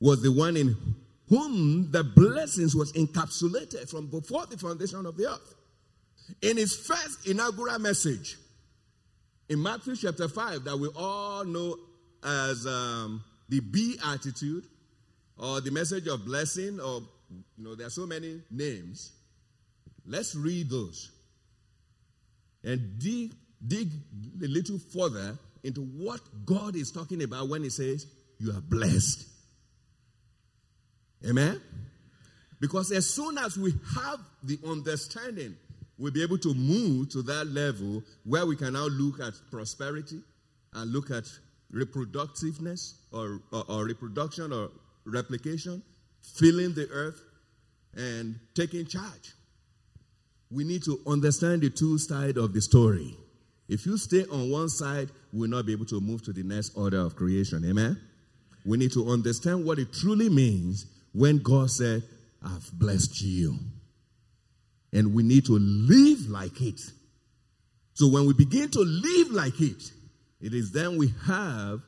was 0.00 0.22
the 0.22 0.30
one 0.30 0.56
in 0.56 0.76
whom 1.28 1.90
the 1.90 2.04
blessings 2.04 2.74
was 2.74 2.92
encapsulated 2.92 3.90
from 3.90 4.06
before 4.06 4.46
the 4.46 4.56
foundation 4.56 5.06
of 5.06 5.16
the 5.16 5.28
earth. 5.28 5.54
In 6.42 6.56
his 6.56 6.76
first 6.76 7.26
inaugural 7.26 7.78
message, 7.78 8.36
in 9.48 9.62
Matthew 9.62 9.96
chapter 9.96 10.28
5, 10.28 10.64
that 10.64 10.78
we 10.78 10.88
all 10.96 11.44
know 11.44 11.76
as 12.22 12.66
um, 12.66 13.24
the 13.48 13.60
Beatitude 13.60 14.66
or 15.38 15.60
the 15.60 15.70
message 15.70 16.06
of 16.06 16.24
blessing, 16.24 16.80
or, 16.80 17.02
you 17.56 17.64
know, 17.64 17.74
there 17.74 17.86
are 17.86 17.90
so 17.90 18.06
many 18.06 18.42
names. 18.50 19.12
Let's 20.06 20.34
read 20.34 20.68
those 20.68 21.10
and 22.64 22.98
dig, 22.98 23.32
dig 23.66 23.90
a 24.42 24.46
little 24.46 24.78
further 24.78 25.38
into 25.62 25.80
what 25.80 26.20
God 26.44 26.76
is 26.76 26.90
talking 26.90 27.22
about 27.22 27.48
when 27.48 27.62
He 27.62 27.70
says, 27.70 28.06
You 28.38 28.50
are 28.52 28.60
blessed. 28.60 29.26
Amen? 31.26 31.60
Because 32.60 32.90
as 32.92 33.08
soon 33.08 33.38
as 33.38 33.56
we 33.56 33.72
have 33.94 34.20
the 34.42 34.58
understanding, 34.66 35.56
we'll 35.98 36.12
be 36.12 36.22
able 36.22 36.38
to 36.38 36.54
move 36.54 37.10
to 37.10 37.22
that 37.22 37.46
level 37.48 38.02
where 38.24 38.46
we 38.46 38.56
can 38.56 38.72
now 38.72 38.86
look 38.86 39.20
at 39.20 39.34
prosperity 39.50 40.20
and 40.74 40.92
look 40.92 41.10
at 41.10 41.24
reproductiveness 41.72 42.94
or, 43.12 43.40
or, 43.52 43.64
or 43.68 43.84
reproduction 43.84 44.52
or 44.52 44.70
replication, 45.04 45.82
filling 46.36 46.74
the 46.74 46.88
earth, 46.90 47.20
and 47.96 48.38
taking 48.54 48.86
charge. 48.86 49.34
We 50.50 50.64
need 50.64 50.84
to 50.84 51.00
understand 51.06 51.62
the 51.62 51.70
two 51.70 51.98
sides 51.98 52.38
of 52.38 52.52
the 52.52 52.60
story. 52.60 53.14
If 53.68 53.84
you 53.84 53.98
stay 53.98 54.24
on 54.24 54.50
one 54.50 54.68
side, 54.68 55.10
we'll 55.32 55.50
not 55.50 55.66
be 55.66 55.72
able 55.72 55.84
to 55.86 56.00
move 56.00 56.22
to 56.24 56.32
the 56.32 56.42
next 56.42 56.76
order 56.76 57.00
of 57.00 57.16
creation. 57.16 57.64
Amen? 57.68 58.00
We 58.64 58.78
need 58.78 58.92
to 58.92 59.10
understand 59.10 59.64
what 59.64 59.78
it 59.78 59.92
truly 59.92 60.30
means 60.30 60.86
when 61.12 61.38
God 61.38 61.70
said, 61.70 62.02
I've 62.42 62.70
blessed 62.72 63.20
you. 63.20 63.58
And 64.92 65.14
we 65.14 65.22
need 65.22 65.46
to 65.46 65.58
live 65.58 66.28
like 66.28 66.60
it. 66.60 66.80
So 67.94 68.08
when 68.08 68.26
we 68.26 68.32
begin 68.32 68.70
to 68.70 68.80
live 68.80 69.32
like 69.32 69.60
it, 69.60 69.90
it 70.40 70.54
is 70.54 70.72
then 70.72 70.96
we 70.96 71.12
have 71.26 71.80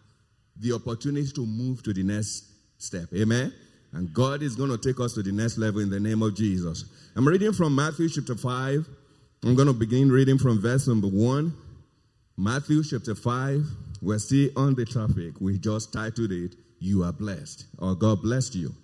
the 0.58 0.72
opportunity 0.72 1.30
to 1.32 1.46
move 1.46 1.82
to 1.84 1.92
the 1.92 2.02
next 2.02 2.50
step. 2.78 3.08
Amen? 3.14 3.52
And 3.92 4.12
God 4.12 4.42
is 4.42 4.54
going 4.56 4.70
to 4.70 4.78
take 4.78 5.00
us 5.00 5.14
to 5.14 5.22
the 5.22 5.32
next 5.32 5.58
level 5.58 5.80
in 5.80 5.90
the 5.90 6.00
name 6.00 6.22
of 6.22 6.36
Jesus. 6.36 6.84
I'm 7.16 7.26
reading 7.26 7.52
from 7.52 7.74
Matthew 7.74 8.08
chapter 8.08 8.34
5. 8.34 8.88
I'm 9.44 9.54
going 9.54 9.68
to 9.68 9.74
begin 9.74 10.10
reading 10.10 10.38
from 10.38 10.60
verse 10.60 10.86
number 10.86 11.08
1. 11.08 11.52
Matthew 12.36 12.82
chapter 12.84 13.14
5. 13.14 13.64
We're 14.02 14.18
still 14.18 14.50
on 14.56 14.74
the 14.74 14.84
traffic. 14.84 15.34
We 15.40 15.58
just 15.58 15.92
titled 15.92 16.32
it, 16.32 16.54
You 16.78 17.04
Are 17.04 17.12
Blessed, 17.12 17.66
or 17.78 17.94
God 17.94 18.22
Blessed 18.22 18.54
You. 18.54 18.74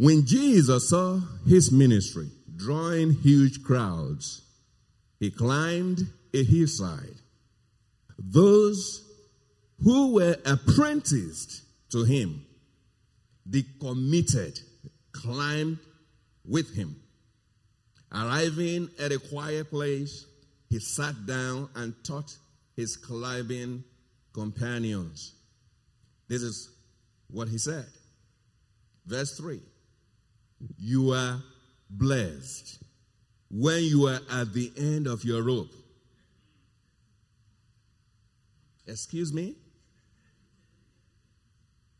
When 0.00 0.24
Jesus 0.24 0.88
saw 0.88 1.20
his 1.46 1.70
ministry 1.70 2.30
drawing 2.56 3.12
huge 3.12 3.62
crowds, 3.62 4.40
he 5.18 5.30
climbed 5.30 6.06
a 6.32 6.42
hillside. 6.42 7.16
Those 8.18 9.06
who 9.84 10.14
were 10.14 10.38
apprenticed 10.46 11.64
to 11.90 12.04
him, 12.04 12.46
the 13.44 13.62
committed, 13.78 14.58
climbed 15.12 15.76
with 16.46 16.74
him. 16.74 16.96
Arriving 18.10 18.88
at 18.98 19.12
a 19.12 19.18
quiet 19.18 19.68
place, 19.68 20.24
he 20.70 20.78
sat 20.78 21.26
down 21.26 21.68
and 21.76 21.92
taught 22.04 22.34
his 22.74 22.96
climbing 22.96 23.84
companions. 24.32 25.34
This 26.26 26.40
is 26.40 26.70
what 27.30 27.48
he 27.48 27.58
said. 27.58 27.84
Verse 29.04 29.36
3 29.36 29.60
you 30.78 31.12
are 31.12 31.42
blessed 31.88 32.78
when 33.50 33.82
you 33.82 34.06
are 34.06 34.20
at 34.32 34.52
the 34.52 34.72
end 34.76 35.06
of 35.06 35.24
your 35.24 35.42
rope. 35.42 35.72
Excuse 38.86 39.32
me? 39.32 39.54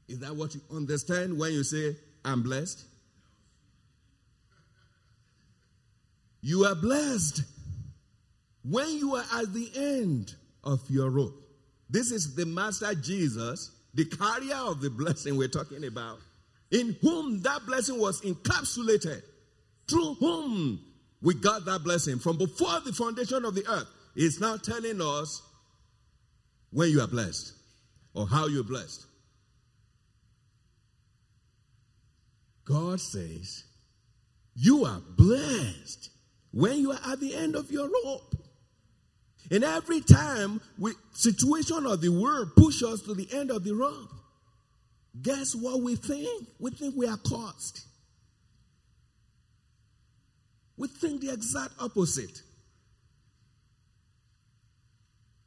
Is 0.09 0.19
that 0.21 0.35
what 0.35 0.55
you 0.55 0.61
understand 0.75 1.39
when 1.39 1.53
you 1.53 1.63
say, 1.63 1.97
I'm 2.25 2.43
blessed? 2.43 2.85
You 6.43 6.65
are 6.65 6.75
blessed 6.75 7.43
when 8.65 8.89
you 8.97 9.15
are 9.15 9.25
at 9.35 9.53
the 9.53 9.71
end 9.77 10.35
of 10.65 10.81
your 10.89 11.11
rope. 11.11 11.35
This 11.89 12.11
is 12.11 12.35
the 12.35 12.47
Master 12.47 12.95
Jesus, 12.95 13.71
the 13.95 14.05
carrier 14.05 14.57
of 14.57 14.81
the 14.81 14.91
blessing 14.91 15.37
we're 15.37 15.49
talking 15.49 15.85
about 15.85 16.19
in 16.71 16.97
whom 17.01 17.43
that 17.43 17.67
blessing 17.67 17.99
was 18.01 18.21
encapsulated, 18.23 19.23
through 19.89 20.15
whom 20.15 20.81
we 21.23 21.35
got 21.35 21.65
that 21.65 21.83
blessing 21.83 22.19
from 22.19 22.39
before 22.39 22.81
the 22.81 22.93
foundation 22.93 23.45
of 23.45 23.55
the 23.55 23.67
earth, 23.69 23.89
is 24.17 24.41
now 24.41 24.57
telling 24.57 25.01
us 25.01 25.43
when 26.71 26.91
you 26.91 27.01
are 27.01 27.09
blessed 27.09 27.53
or 28.15 28.27
how 28.27 28.47
you're 28.47 28.65
blessed. 28.65 29.07
God 32.65 33.01
says, 33.01 33.65
You 34.55 34.85
are 34.85 35.01
blessed 35.17 36.11
when 36.53 36.79
you 36.79 36.93
are 36.93 37.01
at 37.13 37.21
the 37.21 37.35
end 37.35 37.57
of 37.57 37.71
your 37.71 37.89
rope. 38.05 38.37
And 39.51 39.65
every 39.65 40.01
time 40.01 40.61
we 40.79 40.93
situation 41.13 41.85
of 41.87 42.01
the 42.01 42.11
world 42.11 42.53
push 42.57 42.83
us 42.85 43.03
to 43.03 43.15
the 43.15 43.29
end 43.33 43.51
of 43.51 43.65
the 43.65 43.75
rope, 43.75 44.11
Guess 45.21 45.55
what 45.55 45.83
we 45.83 45.97
think? 45.97 46.49
We 46.59 46.71
think 46.71 46.95
we 46.97 47.07
are 47.07 47.19
cursed. 47.19 47.87
We 50.77 50.89
think 50.89 51.21
the 51.21 51.33
exact 51.33 51.75
opposite. 51.81 52.43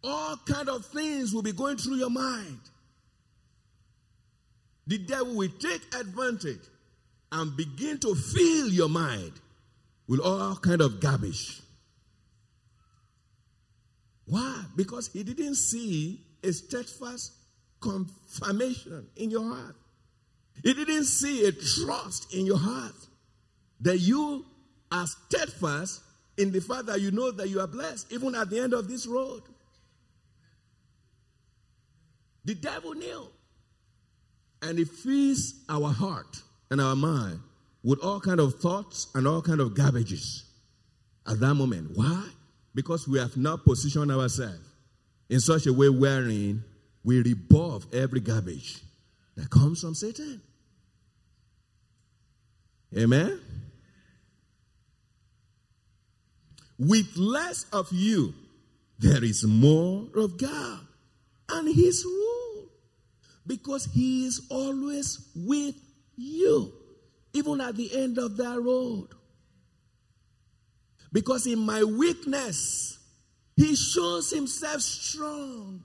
All 0.04 0.38
kind 0.46 0.70
of 0.70 0.86
things 0.86 1.34
will 1.34 1.42
be 1.42 1.54
going 1.54 1.78
through 1.78 1.96
your 1.96 2.10
mind. 2.10 2.60
The 4.86 4.98
devil 4.98 5.36
will 5.36 5.50
take 5.60 5.82
advantage 5.96 6.60
and 7.32 7.56
begin 7.56 7.98
to 8.00 8.14
fill 8.14 8.68
your 8.68 8.90
mind 8.90 9.32
with 10.08 10.20
all 10.20 10.56
kind 10.58 10.82
of 10.82 11.00
garbage. 11.00 11.62
Why? 14.26 14.64
Because 14.76 15.10
he 15.12 15.24
didn't 15.24 15.56
see 15.56 16.22
a 16.44 16.52
steadfast 16.52 17.32
confirmation 17.84 19.08
in 19.18 19.30
your 19.30 19.44
heart. 19.44 19.76
He 20.64 20.74
didn't 20.74 21.06
see 21.06 21.46
a 21.46 21.52
trust 21.52 22.34
in 22.34 22.46
your 22.46 22.58
heart 22.58 22.96
that 23.82 23.98
you 23.98 24.46
are 24.92 25.06
steadfast 25.06 26.02
in 26.38 26.52
the 26.52 26.62
fact 26.62 26.86
that 26.86 27.02
you 27.02 27.12
know 27.12 27.32
that 27.32 27.50
you 27.50 27.60
are 27.60 27.68
blessed, 27.68 28.12
even 28.12 28.36
at 28.36 28.50
the 28.50 28.60
end 28.60 28.74
of 28.74 28.88
this 28.88 29.06
road. 29.06 29.42
The 32.46 32.56
devil 32.56 32.94
knew. 32.94 33.28
And 34.62 34.78
he 34.78 34.86
fills 34.86 35.54
our 35.68 35.92
heart 35.92 36.38
and 36.72 36.80
our 36.80 36.96
mind 36.96 37.40
with 37.84 38.00
all 38.00 38.22
kind 38.22 38.40
of 38.40 38.60
thoughts 38.60 39.08
and 39.14 39.28
all 39.28 39.42
kind 39.42 39.60
of 39.60 39.74
garbages 39.74 40.44
at 41.28 41.40
that 41.40 41.54
moment. 41.54 41.92
Why? 41.96 42.30
Because 42.74 43.08
we 43.08 43.20
have 43.20 43.36
not 43.36 43.66
positioned 43.66 44.12
ourselves 44.12 44.66
in 45.30 45.40
such 45.40 45.68
a 45.68 45.74
way 45.74 45.90
wherein 45.90 46.64
we 47.04 47.22
rebuff 47.22 47.86
every 47.94 48.20
garbage 48.20 48.80
that 49.36 49.50
comes 49.50 49.82
from 49.82 49.96
Satan. 49.96 50.42
Amen? 52.98 53.40
With 56.78 57.18
less 57.18 57.66
of 57.72 57.88
you, 57.92 58.34
there 59.00 59.24
is 59.24 59.46
more 59.46 60.08
of 60.16 60.38
God 60.38 60.80
and 61.50 61.74
His 61.74 62.06
rule. 62.06 62.70
Because 63.46 63.86
He 63.94 64.26
is 64.26 64.48
always 64.50 65.28
with 65.36 65.76
you, 66.16 66.72
even 67.34 67.60
at 67.62 67.76
the 67.76 67.94
end 67.96 68.18
of 68.18 68.38
that 68.38 68.62
road. 68.62 69.10
Because 71.12 71.46
in 71.46 71.60
my 71.60 71.84
weakness, 71.84 72.98
He 73.56 73.76
shows 73.76 74.32
Himself 74.32 74.82
strong. 74.82 75.84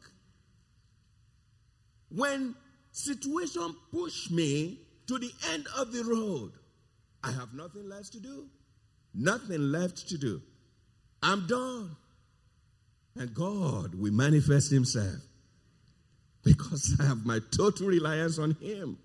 When 2.11 2.55
situation 2.93 3.75
push 3.93 4.31
me 4.31 4.79
to 5.07 5.19
the 5.19 5.31
end 5.53 5.67
of 5.77 5.93
the 5.93 6.05
road, 6.05 6.53
I 7.23 7.33
have 7.33 7.53
nothing 7.55 7.89
left 7.89 8.13
to 8.13 8.21
do. 8.21 8.47
Nothing 9.15 9.73
left 9.73 10.09
to 10.09 10.19
do. 10.19 10.43
I'm 11.23 11.47
done. 11.47 11.97
And 13.17 13.35
God 13.35 13.95
will 13.95 14.13
manifest 14.13 14.71
Himself 14.71 15.17
because 16.45 16.97
I 17.01 17.05
have 17.05 17.27
my 17.27 17.41
total 17.57 17.89
reliance 17.89 18.39
on 18.39 18.57
Him. 18.61 18.99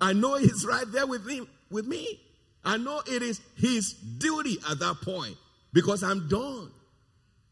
I 0.00 0.12
know 0.12 0.36
He's 0.36 0.66
right 0.66 0.84
there 0.92 1.06
with 1.06 1.28
Him, 1.28 1.48
with 1.70 1.86
me. 1.86 2.20
I 2.64 2.76
know 2.76 3.00
it 3.06 3.22
is 3.22 3.40
His 3.56 3.94
duty 3.94 4.58
at 4.70 4.78
that 4.80 4.96
point 5.02 5.36
because 5.72 6.02
I'm 6.02 6.28
done. 6.28 6.70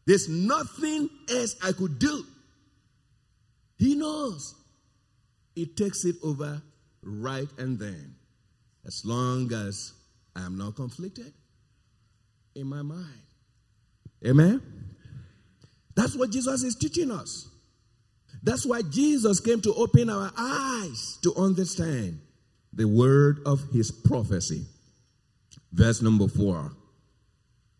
There's 0.05 0.29
nothing 0.29 1.09
else 1.29 1.55
I 1.63 1.71
could 1.71 1.99
do. 1.99 2.23
He 3.77 3.95
knows. 3.95 4.55
He 5.57 5.65
takes 5.65 6.05
it 6.05 6.17
over 6.23 6.61
right 7.01 7.47
and 7.57 7.79
then, 7.79 8.13
as 8.85 9.03
long 9.03 9.51
as 9.51 9.91
I 10.35 10.41
am 10.41 10.55
not 10.55 10.75
conflicted 10.75 11.33
in 12.53 12.67
my 12.67 12.83
mind. 12.83 13.23
Amen? 14.23 14.61
That's 15.95 16.15
what 16.15 16.29
Jesus 16.29 16.61
is 16.61 16.75
teaching 16.75 17.09
us. 17.09 17.49
That's 18.43 18.67
why 18.67 18.83
Jesus 18.83 19.39
came 19.39 19.59
to 19.61 19.73
open 19.73 20.11
our 20.11 20.31
eyes 20.37 21.17
to 21.23 21.33
understand 21.35 22.19
the 22.71 22.87
word 22.87 23.39
of 23.43 23.67
his 23.71 23.89
prophecy. 23.89 24.63
Verse 25.71 26.03
number 26.03 26.27
four. 26.27 26.71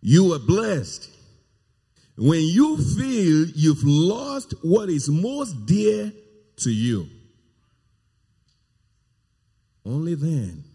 You 0.01 0.33
are 0.33 0.39
blessed 0.39 1.11
when 2.17 2.41
you 2.41 2.77
feel 2.95 3.47
you've 3.55 3.83
lost 3.83 4.55
what 4.63 4.89
is 4.89 5.09
most 5.09 5.67
dear 5.67 6.11
to 6.61 6.71
you. 6.71 7.07
Only 9.87 10.15
then 10.15 10.65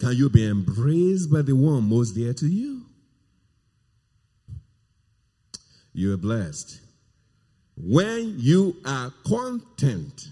can 0.00 0.16
you 0.16 0.28
be 0.28 0.44
embraced 0.44 1.30
by 1.30 1.42
the 1.42 1.54
one 1.54 1.88
most 1.88 2.14
dear 2.16 2.32
to 2.34 2.46
you. 2.46 2.82
You 5.92 6.14
are 6.14 6.16
blessed. 6.16 6.80
When 7.76 8.34
you 8.38 8.76
are 8.84 9.12
content 9.24 10.26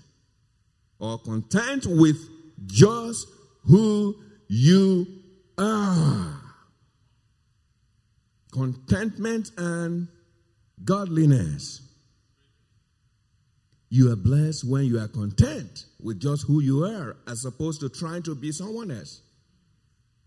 or 0.98 1.18
content 1.18 1.86
with 1.86 2.18
just 2.66 3.28
who 3.64 4.16
you 4.48 5.06
are. 5.56 6.40
Contentment 8.50 9.52
and 9.56 10.08
godliness. 10.84 11.85
You 13.96 14.12
are 14.12 14.16
blessed 14.16 14.68
when 14.68 14.84
you 14.84 15.00
are 15.00 15.08
content 15.08 15.86
with 16.02 16.20
just 16.20 16.46
who 16.46 16.60
you 16.60 16.84
are 16.84 17.16
as 17.26 17.46
opposed 17.46 17.80
to 17.80 17.88
trying 17.88 18.22
to 18.24 18.34
be 18.34 18.52
someone 18.52 18.90
else. 18.90 19.22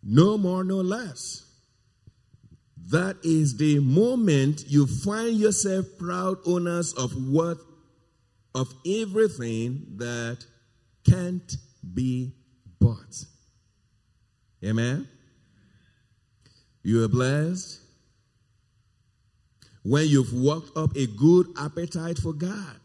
No 0.01 0.39
more, 0.39 0.63
no 0.63 0.78
less. 0.78 1.45
That 2.88 3.17
is 3.22 3.57
the 3.57 3.78
moment 3.78 4.63
you 4.67 4.88
find 4.88 5.38
yourself 5.38 5.86
proud 5.99 6.39
owners 6.47 6.93
of 6.93 7.11
what, 7.32 7.59
of 8.55 8.74
everything 8.88 9.86
that 9.97 10.43
can't 11.07 11.55
be 11.93 12.34
bought. 12.80 13.24
Amen? 14.65 15.07
You 16.82 17.03
are 17.03 17.07
blessed 17.07 17.82
when 19.84 20.07
you've 20.07 20.34
worked 20.34 20.76
up 20.76 20.95
a 20.95 21.05
good 21.05 21.45
appetite 21.55 22.17
for 22.17 22.34
God. 22.34 22.78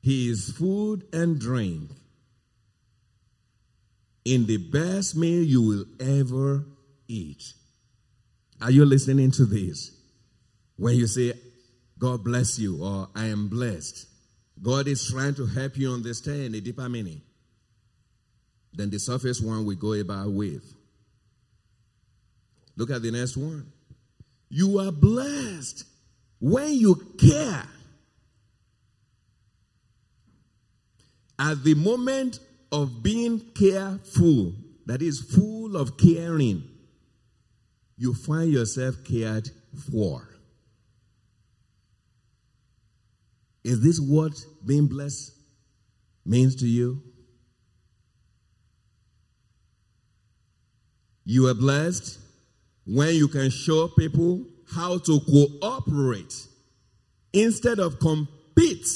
He 0.00 0.28
is 0.30 0.50
food 0.50 1.04
and 1.12 1.38
drink 1.38 1.90
in 4.24 4.46
the 4.46 4.58
best 4.58 5.16
meal 5.16 5.42
you 5.42 5.62
will 5.62 5.84
ever 6.00 6.64
eat. 7.08 7.42
Are 8.60 8.70
you 8.70 8.84
listening 8.84 9.30
to 9.32 9.44
this? 9.44 9.92
When 10.76 10.96
you 10.96 11.06
say, 11.06 11.32
God 11.98 12.22
bless 12.22 12.58
you, 12.58 12.82
or 12.82 13.08
I 13.14 13.26
am 13.26 13.48
blessed, 13.48 14.06
God 14.60 14.86
is 14.86 15.10
trying 15.10 15.34
to 15.36 15.46
help 15.46 15.76
you 15.76 15.92
understand 15.92 16.54
the 16.54 16.60
deeper 16.60 16.88
meaning 16.88 17.22
than 18.72 18.90
the 18.90 18.98
surface 18.98 19.40
one 19.40 19.64
we 19.64 19.76
go 19.76 19.94
about 19.94 20.30
with. 20.30 20.74
Look 22.76 22.90
at 22.90 23.02
the 23.02 23.10
next 23.10 23.36
one. 23.36 23.72
You 24.48 24.78
are 24.78 24.92
blessed 24.92 25.84
when 26.40 26.74
you 26.74 26.94
care. 27.18 27.66
At 31.38 31.62
the 31.62 31.74
moment 31.74 32.40
of 32.72 33.02
being 33.02 33.40
careful, 33.54 34.54
that 34.86 35.02
is, 35.02 35.20
full 35.20 35.76
of 35.76 35.96
caring, 35.96 36.64
you 37.96 38.14
find 38.14 38.50
yourself 38.52 38.96
cared 39.04 39.50
for. 39.90 40.28
Is 43.64 43.80
this 43.80 44.00
what 44.00 44.32
being 44.64 44.86
blessed 44.86 45.32
means 46.24 46.56
to 46.56 46.66
you? 46.66 47.02
You 51.24 51.48
are 51.48 51.54
blessed 51.54 52.18
when 52.86 53.14
you 53.14 53.28
can 53.28 53.50
show 53.50 53.88
people 53.88 54.46
how 54.72 54.98
to 54.98 55.20
cooperate 55.20 56.34
instead 57.34 57.78
of 57.78 57.98
compete 57.98 58.86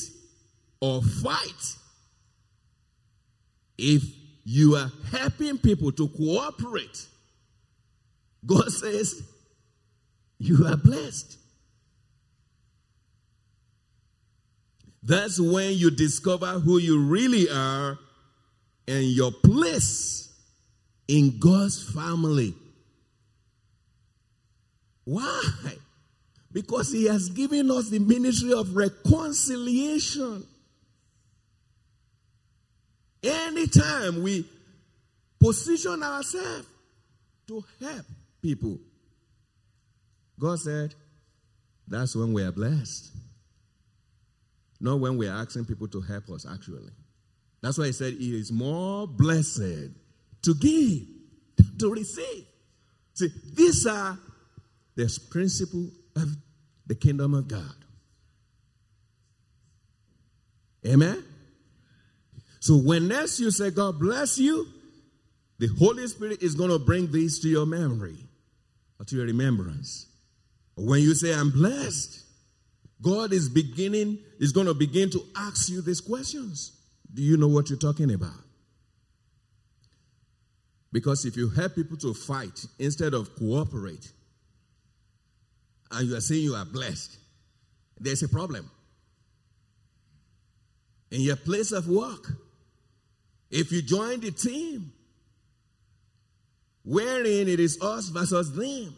or 0.81 1.03
fight. 1.03 1.77
If 3.85 4.05
you 4.45 4.77
are 4.77 4.93
helping 5.11 5.59
people 5.59 5.91
to 5.91 6.07
cooperate, 6.07 7.09
God 8.47 8.71
says, 8.71 9.21
You 10.39 10.65
are 10.69 10.77
blessed. 10.77 11.37
That's 15.03 15.41
when 15.41 15.73
you 15.73 15.91
discover 15.91 16.47
who 16.61 16.79
you 16.79 17.03
really 17.03 17.51
are 17.51 17.99
and 18.87 19.05
your 19.05 19.33
place 19.33 20.33
in 21.09 21.41
God's 21.41 21.83
family. 21.83 22.55
Why? 25.05 25.43
Because 26.53 26.93
He 26.93 27.07
has 27.09 27.31
given 27.31 27.69
us 27.73 27.91
the 27.91 27.99
ministry 27.99 28.53
of 28.53 28.77
reconciliation. 28.77 30.47
Anytime 33.23 34.23
we 34.23 34.45
position 35.41 36.03
ourselves 36.03 36.67
to 37.49 37.65
help 37.81 38.07
people. 38.41 38.79
God 40.39 40.59
said, 40.59 40.95
that's 41.87 42.17
when 42.17 42.33
we 42.33 42.43
are 42.43 42.53
blessed. 42.53 43.11
Not 44.81 45.01
when 45.01 45.17
we 45.17 45.29
are 45.29 45.41
asking 45.41 45.67
people 45.67 45.89
to 45.89 46.01
help 46.01 46.29
us, 46.31 46.47
actually. 46.51 46.91
That's 47.61 47.79
why 47.79 47.87
he 47.87 47.93
said 47.93 48.15
it 48.15 48.21
is 48.21 48.51
more 48.51 49.07
blessed 49.07 49.91
to 50.43 50.55
give 50.55 51.79
to 51.79 51.93
receive. 51.93 52.47
See, 53.15 53.29
these 53.55 53.87
are 53.87 54.19
the 54.97 55.19
principle 55.31 55.91
of 56.17 56.37
the 56.87 56.95
kingdom 56.95 57.35
of 57.35 57.47
God. 57.47 57.75
Amen? 60.87 61.25
So 62.63 62.77
when 62.77 63.09
next 63.09 63.41
you 63.41 63.51
say, 63.51 63.73
God 63.73 63.99
bless 63.99 64.39
you, 64.39 64.69
the 65.59 65.67
Holy 65.81 66.07
Spirit 66.07 66.45
is 66.45 66.55
going 66.55 66.71
to 66.71 66.79
bring 66.79 67.11
this 67.11 67.41
to 67.41 67.49
your 67.49 67.67
memory 67.67 68.17
or 69.01 69.05
to 69.05 69.17
your 69.17 69.27
remembrance. 69.27 70.07
When 70.77 71.01
you 71.01 71.13
say, 71.17 71.35
I'm 71.35 71.51
blessed, 71.51 72.23
God 73.03 73.33
is 73.33 73.49
beginning, 73.49 74.21
is 74.39 74.53
going 74.53 74.69
to 74.69 74.75
begin 74.75 75.11
to 75.11 75.25
ask 75.37 75.71
you 75.71 75.83
these 75.83 76.01
questions. 76.01 76.81
Do 77.13 77.21
you 77.21 77.37
know 77.37 77.49
what 77.49 77.69
you're 77.69 77.81
talking 77.81 78.15
about? 78.15 78.31
Because 80.93 81.25
if 81.25 81.37
you 81.37 81.51
help 81.51 81.75
people 81.75 81.97
to 81.97 82.15
fight 82.15 82.65
instead 82.79 83.13
of 83.13 83.35
cooperate, 83.35 84.13
and 85.91 86.09
you 86.09 86.17
are 86.17 86.21
saying 86.21 86.45
you 86.45 86.55
are 86.55 86.65
blessed, 86.65 87.19
there's 87.99 88.23
a 88.23 88.29
problem. 88.29 88.71
In 91.11 91.23
your 91.23 91.35
place 91.35 91.73
of 91.73 91.89
work, 91.89 92.25
if 93.53 93.71
you 93.71 93.83
join 93.83 94.19
the 94.21 94.31
team, 94.31 94.93
wherein 96.85 97.49
it 97.49 97.61
is 97.61 97.81
us 97.83 98.09
versus 98.09 98.51
them, 98.53 98.97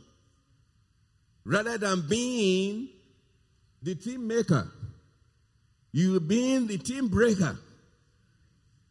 rather 1.44 1.76
than 1.76 2.06
being 2.08 2.88
the 3.82 3.96
team 3.96 4.26
maker, 4.28 4.70
you 5.92 6.18
being 6.20 6.68
the 6.68 6.78
team 6.78 7.08
breaker, 7.08 7.58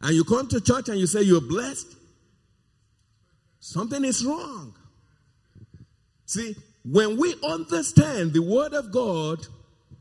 and 0.02 0.14
you 0.14 0.26
come 0.26 0.48
to 0.50 0.60
church 0.60 0.90
and 0.90 1.00
you 1.00 1.08
say 1.08 1.22
you're 1.22 1.40
blessed, 1.40 1.96
something 3.62 4.04
is 4.04 4.24
wrong. 4.26 4.76
See, 6.26 6.56
when 6.84 7.18
we 7.18 7.36
understand 7.42 8.34
the 8.34 8.42
Word 8.42 8.74
of 8.74 8.92
God, 8.92 9.48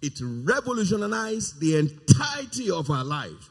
it 0.02 0.18
revolutionizes 0.20 1.56
the 1.60 1.76
entirety 1.78 2.68
of 2.68 2.90
our 2.90 3.04
life. 3.04 3.50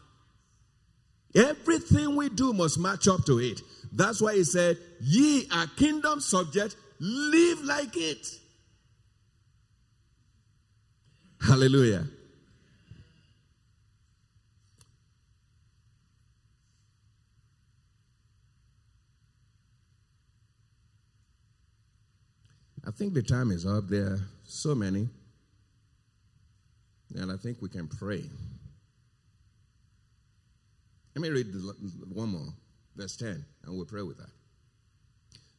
Everything 1.33 2.15
we 2.15 2.29
do 2.29 2.53
must 2.53 2.77
match 2.79 3.07
up 3.07 3.25
to 3.25 3.39
it. 3.39 3.61
That's 3.91 4.21
why 4.21 4.35
he 4.35 4.43
said, 4.43 4.77
Ye 4.99 5.47
are 5.51 5.67
kingdom 5.77 6.19
subject, 6.19 6.75
live 6.99 7.63
like 7.63 7.95
it. 7.95 8.27
Hallelujah. 11.41 12.05
I 22.85 22.91
think 22.91 23.13
the 23.13 23.21
time 23.21 23.51
is 23.51 23.65
up. 23.65 23.87
There 23.87 24.05
are 24.05 24.19
so 24.43 24.75
many. 24.75 25.07
And 27.15 27.31
I 27.31 27.37
think 27.37 27.61
we 27.61 27.69
can 27.69 27.87
pray. 27.87 28.23
Let 31.15 31.21
me 31.21 31.29
read 31.29 31.47
one 32.13 32.29
more, 32.29 32.53
verse 32.95 33.17
10, 33.17 33.45
and 33.63 33.75
we'll 33.75 33.85
pray 33.85 34.01
with 34.01 34.17
that. 34.17 34.29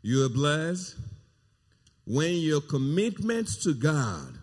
You 0.03 0.25
are 0.25 0.29
blessed 0.29 0.97
when 2.07 2.35
your 2.37 2.61
commitment 2.61 3.49
to 3.63 3.75
God 3.75 4.39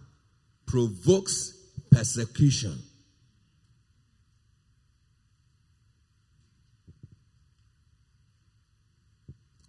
provokes 0.65 1.53
persecution. 1.91 2.77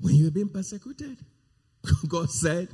When 0.01 0.15
you're 0.15 0.31
being 0.31 0.49
persecuted, 0.49 1.19
God 2.09 2.31
said, 2.31 2.69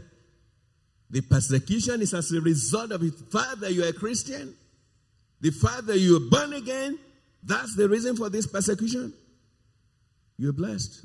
the 1.10 1.20
persecution 1.20 2.02
is 2.02 2.14
as 2.14 2.32
a 2.32 2.40
result 2.40 2.92
of 2.92 3.00
the 3.00 3.10
fact 3.10 3.60
that 3.60 3.72
you're 3.72 3.88
a 3.88 3.92
Christian, 3.92 4.54
the 5.40 5.50
fact 5.50 5.86
that 5.86 5.98
you're 5.98 6.20
born 6.20 6.52
again. 6.52 6.98
That's 7.46 7.76
the 7.76 7.88
reason 7.88 8.16
for 8.16 8.28
this 8.28 8.44
persecution. 8.46 9.14
You're 10.36 10.52
blessed. 10.52 11.00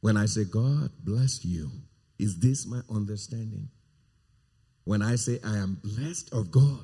When 0.00 0.16
I 0.16 0.24
say, 0.24 0.44
God 0.44 0.90
bless 1.04 1.44
you, 1.44 1.70
is 2.18 2.38
this 2.40 2.66
my 2.66 2.80
understanding? 2.90 3.68
When 4.84 5.02
I 5.02 5.16
say, 5.16 5.38
I 5.44 5.58
am 5.58 5.78
blessed 5.84 6.32
of 6.32 6.50
God, 6.50 6.82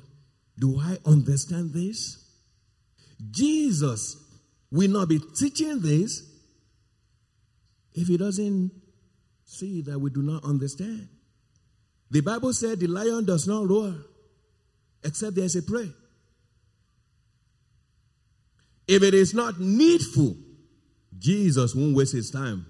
do 0.59 0.79
I 0.79 0.97
understand 1.03 1.73
this? 1.73 2.23
Jesus 3.31 4.23
will 4.71 4.91
not 4.91 5.09
be 5.09 5.19
teaching 5.39 5.81
this 5.81 6.21
if 7.95 8.07
he 8.07 8.17
doesn't 8.17 8.71
see 9.45 9.81
that 9.81 9.97
we 9.97 10.11
do 10.11 10.21
not 10.21 10.43
understand. 10.43 11.09
The 12.09 12.21
Bible 12.21 12.53
said 12.53 12.79
the 12.79 12.87
lion 12.87 13.25
does 13.25 13.47
not 13.47 13.67
roar 13.67 13.93
except 15.03 15.35
there 15.35 15.45
is 15.45 15.55
a 15.55 15.61
prey. 15.61 15.91
If 18.87 19.03
it 19.03 19.13
is 19.13 19.33
not 19.33 19.59
needful, 19.59 20.35
Jesus 21.17 21.75
won't 21.75 21.95
waste 21.95 22.13
his 22.13 22.31
time 22.31 22.65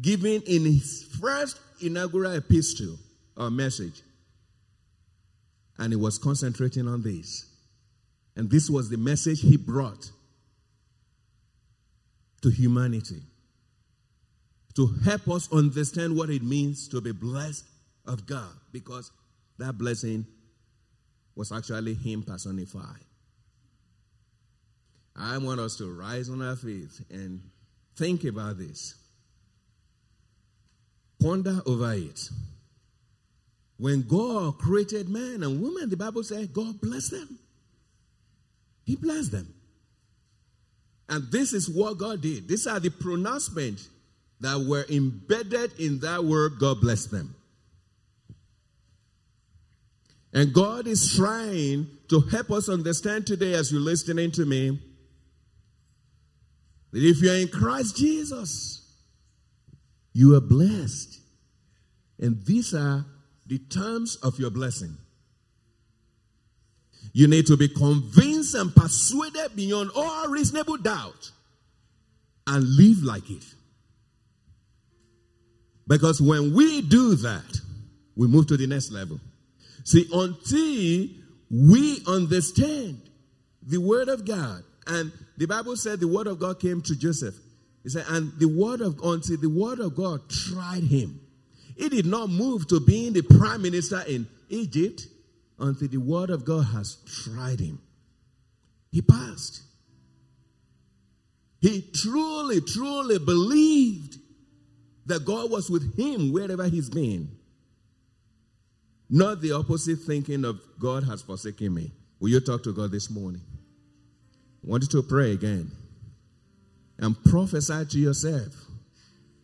giving 0.00 0.42
in 0.42 0.64
his 0.64 1.04
first 1.20 1.60
inaugural 1.80 2.32
epistle 2.32 2.96
or 3.36 3.50
message. 3.50 4.02
And 5.78 5.92
he 5.92 5.96
was 5.96 6.18
concentrating 6.18 6.88
on 6.88 7.02
this. 7.02 7.46
And 8.36 8.50
this 8.50 8.70
was 8.70 8.88
the 8.88 8.96
message 8.96 9.40
he 9.40 9.56
brought 9.56 10.10
to 12.42 12.50
humanity 12.50 13.22
to 14.74 14.86
help 15.04 15.28
us 15.28 15.52
understand 15.52 16.16
what 16.16 16.30
it 16.30 16.42
means 16.42 16.88
to 16.88 17.00
be 17.00 17.12
blessed 17.12 17.66
of 18.06 18.26
God 18.26 18.50
because 18.72 19.10
that 19.58 19.78
blessing 19.78 20.26
was 21.34 21.52
actually 21.52 21.94
Him 21.94 22.22
personified. 22.22 23.04
I 25.16 25.38
want 25.38 25.60
us 25.60 25.76
to 25.76 25.90
rise 25.90 26.28
on 26.30 26.42
our 26.42 26.56
feet 26.56 26.90
and 27.10 27.40
think 27.96 28.24
about 28.24 28.58
this. 28.58 28.94
Ponder 31.20 31.60
over 31.66 31.92
it. 31.92 32.28
When 33.76 34.02
God 34.02 34.58
created 34.58 35.08
man 35.08 35.42
and 35.42 35.60
woman, 35.60 35.88
the 35.90 35.96
Bible 35.96 36.22
says 36.22 36.46
God 36.48 36.80
blessed 36.80 37.12
them. 37.12 37.38
He 38.84 38.96
blessed 38.96 39.32
them. 39.32 39.54
And 41.08 41.30
this 41.30 41.52
is 41.52 41.68
what 41.68 41.98
God 41.98 42.22
did. 42.22 42.48
These 42.48 42.66
are 42.66 42.80
the 42.80 42.90
pronouncements 42.90 43.88
that 44.40 44.58
were 44.58 44.84
embedded 44.88 45.78
in 45.78 46.00
that 46.00 46.24
word, 46.24 46.54
God 46.58 46.80
bless 46.80 47.06
them. 47.06 47.34
And 50.32 50.52
God 50.52 50.86
is 50.86 51.14
trying 51.14 51.88
to 52.08 52.20
help 52.20 52.50
us 52.50 52.68
understand 52.68 53.26
today 53.26 53.52
as 53.52 53.70
you're 53.70 53.80
listening 53.80 54.30
to 54.32 54.46
me 54.46 54.80
that 56.92 57.02
if 57.02 57.20
you're 57.20 57.34
in 57.34 57.48
Christ 57.48 57.96
Jesus, 57.96 58.82
you 60.12 60.34
are 60.34 60.40
blessed. 60.40 61.20
And 62.18 62.42
these 62.44 62.74
are 62.74 63.04
the 63.46 63.58
terms 63.58 64.16
of 64.16 64.38
your 64.38 64.50
blessing. 64.50 64.96
You 67.12 67.26
need 67.26 67.46
to 67.48 67.56
be 67.56 67.68
convinced 67.68 68.54
and 68.54 68.74
persuaded 68.74 69.54
beyond 69.54 69.90
all 69.94 70.28
reasonable 70.28 70.78
doubt 70.78 71.30
and 72.46 72.64
live 72.64 73.02
like 73.02 73.28
it. 73.28 73.44
Because 75.86 76.22
when 76.22 76.54
we 76.54 76.80
do 76.80 77.16
that, 77.16 77.60
we 78.16 78.28
move 78.28 78.46
to 78.46 78.56
the 78.56 78.66
next 78.66 78.92
level. 78.92 79.20
See, 79.84 80.08
until 80.12 81.08
we 81.50 82.02
understand 82.06 83.00
the 83.62 83.78
Word 83.78 84.08
of 84.08 84.24
God, 84.24 84.62
and 84.86 85.12
the 85.36 85.46
Bible 85.46 85.76
said 85.76 86.00
the 86.00 86.08
Word 86.08 86.26
of 86.26 86.38
God 86.38 86.60
came 86.60 86.82
to 86.82 86.96
Joseph. 86.96 87.34
He 87.82 87.88
said, 87.88 88.04
and 88.08 88.32
the 88.38 88.48
Word 88.48 88.80
of 88.80 89.00
until 89.02 89.36
the 89.36 89.50
Word 89.50 89.80
of 89.80 89.96
God 89.96 90.28
tried 90.28 90.84
him. 90.84 91.20
He 91.76 91.88
did 91.88 92.06
not 92.06 92.30
move 92.30 92.68
to 92.68 92.80
being 92.80 93.12
the 93.12 93.22
prime 93.22 93.62
minister 93.62 94.02
in 94.06 94.28
Egypt 94.48 95.06
until 95.58 95.88
the 95.88 95.98
word 95.98 96.30
of 96.30 96.44
God 96.44 96.62
has 96.66 96.96
tried 97.06 97.60
him. 97.60 97.80
He 98.90 99.00
passed. 99.02 99.62
He 101.60 101.82
truly, 101.94 102.60
truly 102.60 103.18
believed 103.18 104.18
that 105.06 105.24
God 105.24 105.50
was 105.50 105.70
with 105.70 105.96
him 105.96 106.32
wherever 106.32 106.68
he's 106.68 106.90
been. 106.90 107.30
Not 109.12 109.40
the 109.40 109.52
opposite 109.52 110.00
thinking 110.00 110.44
of 110.44 110.60
God 110.80 111.04
has 111.04 111.22
forsaken 111.22 111.72
me. 111.72 111.92
Will 112.18 112.30
you 112.30 112.40
talk 112.40 112.64
to 112.64 112.72
God 112.72 112.90
this 112.90 113.08
morning? 113.10 113.42
I 114.64 114.70
want 114.70 114.82
you 114.82 114.88
to 115.00 115.06
pray 115.06 115.32
again 115.32 115.70
and 116.98 117.22
prophesy 117.24 117.84
to 117.84 117.98
yourself 117.98 118.52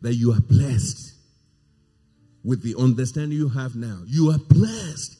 that 0.00 0.14
you 0.14 0.32
are 0.32 0.40
blessed 0.40 1.14
with 2.42 2.64
the 2.64 2.74
understanding 2.76 3.38
you 3.38 3.48
have 3.50 3.76
now. 3.76 4.00
You 4.06 4.30
are 4.30 4.38
blessed 4.38 5.18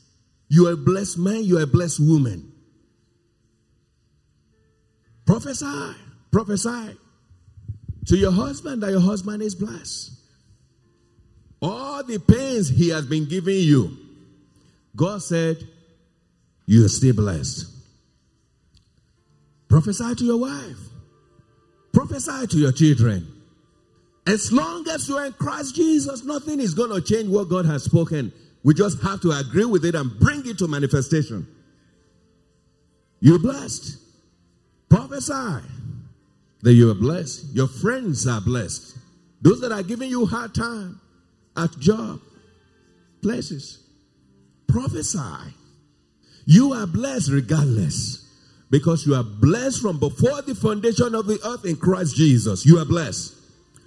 you 0.49 0.67
are 0.69 0.73
a 0.73 0.77
blessed 0.77 1.19
man, 1.19 1.45
you 1.45 1.59
are 1.59 1.63
a 1.63 1.67
blessed 1.67 2.01
woman. 2.01 2.53
Prophesy, 5.27 5.95
prophesy 6.31 6.97
to 8.07 8.17
your 8.17 8.33
husband 8.33 8.83
that 8.83 8.91
your 8.91 9.01
husband 9.01 9.43
is 9.43 9.55
blessed. 9.55 10.13
All 11.61 12.03
the 12.03 12.19
pains 12.19 12.69
he 12.71 12.89
has 12.91 13.05
been 13.05 13.27
giving 13.27 13.59
you, 13.59 13.95
God 14.99 15.23
said, 15.23 15.57
You 16.67 16.85
are 16.85 16.89
still 16.89 17.15
blessed. 17.15 17.67
Prophesy 19.69 20.15
to 20.17 20.25
your 20.25 20.41
wife, 20.41 20.79
prophesy 21.93 22.49
to 22.49 22.57
your 22.59 22.73
children. 22.73 23.33
As 24.27 24.53
long 24.53 24.87
as 24.89 25.09
you're 25.09 25.25
in 25.25 25.33
Christ 25.33 25.75
Jesus, 25.75 26.25
nothing 26.25 26.61
is 26.61 26.75
going 26.75 26.91
to 26.91 27.01
change 27.01 27.31
what 27.31 27.49
God 27.49 27.65
has 27.65 27.85
spoken. 27.85 28.33
We 28.63 28.75
just 28.75 29.01
have 29.03 29.23
to 29.23 29.31
agree 29.31 29.65
with 29.65 29.85
it 29.85 29.95
and 29.95 30.19
bring 30.19 30.47
it 30.47 30.59
to 30.59 30.69
manifestation. 30.69 31.47
You're 33.21 33.39
blessed. 33.39 33.99
Prophesy 34.91 35.65
that 36.63 36.73
you 36.73 36.91
are 36.91 36.95
blessed. 36.95 37.55
Your 37.55 37.69
friends 37.69 38.27
are 38.27 38.41
blessed. 38.41 38.99
Those 39.41 39.61
that 39.61 39.71
are 39.73 39.83
giving 39.83 40.11
you 40.11 40.27
hard 40.27 40.55
time 40.55 41.01
at 41.57 41.71
job, 41.79 42.21
places, 43.23 43.88
prophesy. 44.69 45.55
You 46.47 46.73
are 46.73 46.87
blessed 46.87 47.31
regardless 47.31 48.25
because 48.71 49.07
you 49.07 49.15
are 49.15 49.25
blessed 49.25 49.81
from 49.81 49.99
before 49.99 50.43
the 50.43 50.55
foundation 50.55 51.15
of 51.15 51.27
the 51.27 51.39
earth 51.45 51.65
in 51.65 51.77
Christ 51.77 52.17
Jesus. 52.17 52.65
You 52.65 52.79
are 52.79 52.85
blessed. 52.85 53.35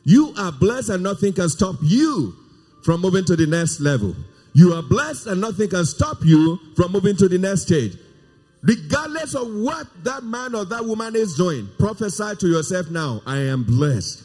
You 0.03 0.33
are 0.37 0.51
blessed 0.51 0.89
and 0.89 1.03
nothing 1.03 1.33
can 1.33 1.49
stop 1.49 1.75
you 1.81 2.35
from 2.83 3.01
moving 3.01 3.25
to 3.25 3.35
the 3.35 3.45
next 3.45 3.79
level. 3.79 4.15
You 4.53 4.73
are 4.73 4.81
blessed 4.81 5.27
and 5.27 5.39
nothing 5.39 5.69
can 5.69 5.85
stop 5.85 6.17
you 6.23 6.59
from 6.75 6.91
moving 6.91 7.15
to 7.17 7.29
the 7.29 7.37
next 7.37 7.63
stage. 7.63 7.97
Regardless 8.63 9.33
of 9.33 9.47
what 9.53 9.87
that 10.03 10.23
man 10.23 10.53
or 10.53 10.65
that 10.65 10.85
woman 10.85 11.15
is 11.15 11.35
doing, 11.35 11.67
prophesy 11.79 12.35
to 12.39 12.47
yourself 12.47 12.89
now 12.89 13.21
I 13.25 13.37
am 13.37 13.63
blessed. 13.63 14.23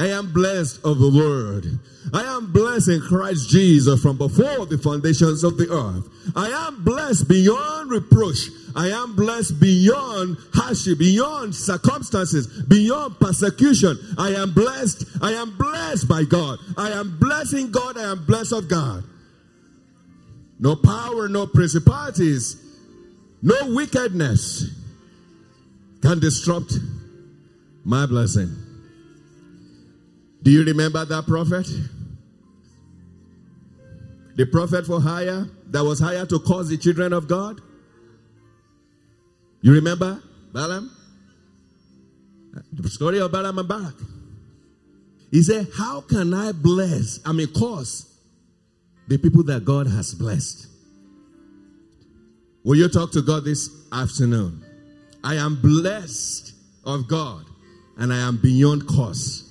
I 0.00 0.06
am 0.06 0.32
blessed 0.32 0.82
of 0.82 0.98
the 0.98 1.06
Lord. 1.06 1.78
I 2.14 2.22
am 2.22 2.50
blessed 2.50 2.88
in 2.88 3.00
Christ 3.02 3.50
Jesus 3.50 4.00
from 4.00 4.16
before 4.16 4.64
the 4.64 4.78
foundations 4.78 5.44
of 5.44 5.58
the 5.58 5.70
earth. 5.70 6.08
I 6.34 6.48
am 6.48 6.82
blessed 6.82 7.28
beyond 7.28 7.90
reproach. 7.90 8.48
I 8.74 8.88
am 8.88 9.14
blessed 9.14 9.60
beyond 9.60 10.38
hardship, 10.54 11.00
beyond 11.00 11.54
circumstances, 11.54 12.46
beyond 12.62 13.20
persecution. 13.20 13.98
I 14.16 14.30
am 14.30 14.54
blessed. 14.54 15.04
I 15.20 15.32
am 15.32 15.58
blessed 15.58 16.08
by 16.08 16.24
God. 16.24 16.58
I 16.78 16.92
am 16.92 17.18
blessing 17.18 17.70
God. 17.70 17.98
I 17.98 18.10
am 18.12 18.24
blessed 18.24 18.52
of 18.52 18.68
God. 18.68 19.04
No 20.58 20.76
power, 20.76 21.28
no 21.28 21.46
principalities, 21.46 22.56
no 23.42 23.74
wickedness 23.74 24.64
can 26.00 26.20
disrupt 26.20 26.72
my 27.84 28.06
blessing. 28.06 28.69
Do 30.42 30.50
you 30.50 30.64
remember 30.64 31.04
that 31.04 31.26
prophet? 31.26 31.66
The 34.36 34.46
prophet 34.46 34.86
for 34.86 35.00
hire 35.00 35.46
that 35.66 35.84
was 35.84 36.00
hired 36.00 36.30
to 36.30 36.38
cause 36.38 36.68
the 36.70 36.78
children 36.78 37.12
of 37.12 37.28
God? 37.28 37.60
You 39.60 39.74
remember 39.74 40.22
Balaam? 40.52 40.90
The 42.72 42.88
story 42.88 43.20
of 43.20 43.30
Balaam 43.30 43.58
and 43.58 43.68
Balak. 43.68 43.94
He 45.30 45.42
said, 45.42 45.68
How 45.76 46.00
can 46.00 46.32
I 46.34 46.52
bless, 46.52 47.20
I 47.24 47.32
mean, 47.32 47.48
cause 47.48 48.18
the 49.08 49.18
people 49.18 49.42
that 49.44 49.64
God 49.64 49.86
has 49.86 50.14
blessed? 50.14 50.66
Will 52.64 52.76
you 52.76 52.88
talk 52.88 53.12
to 53.12 53.22
God 53.22 53.44
this 53.44 53.70
afternoon? 53.92 54.64
I 55.22 55.36
am 55.36 55.60
blessed 55.60 56.54
of 56.84 57.08
God 57.08 57.44
and 57.98 58.12
I 58.12 58.18
am 58.18 58.38
beyond 58.38 58.86
cause. 58.86 59.49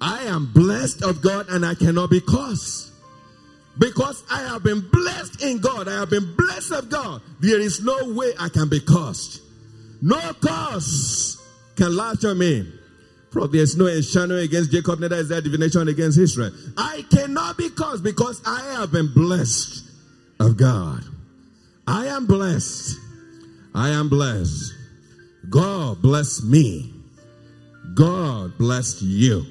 I 0.00 0.24
am 0.24 0.50
blessed 0.52 1.02
of 1.02 1.20
God 1.20 1.48
and 1.48 1.64
I 1.64 1.74
cannot 1.74 2.10
be 2.10 2.20
cursed. 2.20 2.92
Because 3.78 4.22
I 4.30 4.40
have 4.42 4.62
been 4.62 4.80
blessed 4.80 5.42
in 5.42 5.58
God, 5.58 5.88
I 5.88 5.94
have 6.00 6.10
been 6.10 6.34
blessed 6.36 6.72
of 6.72 6.90
God. 6.90 7.22
There 7.40 7.60
is 7.60 7.82
no 7.82 8.12
way 8.14 8.32
I 8.38 8.48
can 8.48 8.68
be 8.68 8.80
cursed. 8.80 9.42
No 10.02 10.18
curse 10.40 11.38
can 11.76 11.96
latch 11.96 12.24
on 12.24 12.38
me. 12.38 12.72
For 13.30 13.46
there 13.46 13.62
is 13.62 13.76
no 13.76 13.86
enchantment 13.86 14.42
against 14.42 14.72
Jacob, 14.72 14.98
neither 14.98 15.16
is 15.16 15.28
there 15.28 15.40
divination 15.40 15.86
against 15.88 16.18
Israel. 16.18 16.50
I 16.76 17.04
cannot 17.10 17.56
be 17.56 17.70
cursed 17.70 18.02
because 18.02 18.42
I 18.44 18.60
have 18.72 18.90
been 18.90 19.12
blessed 19.14 19.84
of 20.40 20.56
God. 20.56 21.04
I 21.86 22.06
am 22.06 22.26
blessed. 22.26 22.98
I 23.74 23.90
am 23.90 24.08
blessed. 24.08 24.74
God 25.48 26.02
bless 26.02 26.42
me. 26.42 26.92
God 27.94 28.58
bless 28.58 29.00
you. 29.00 29.44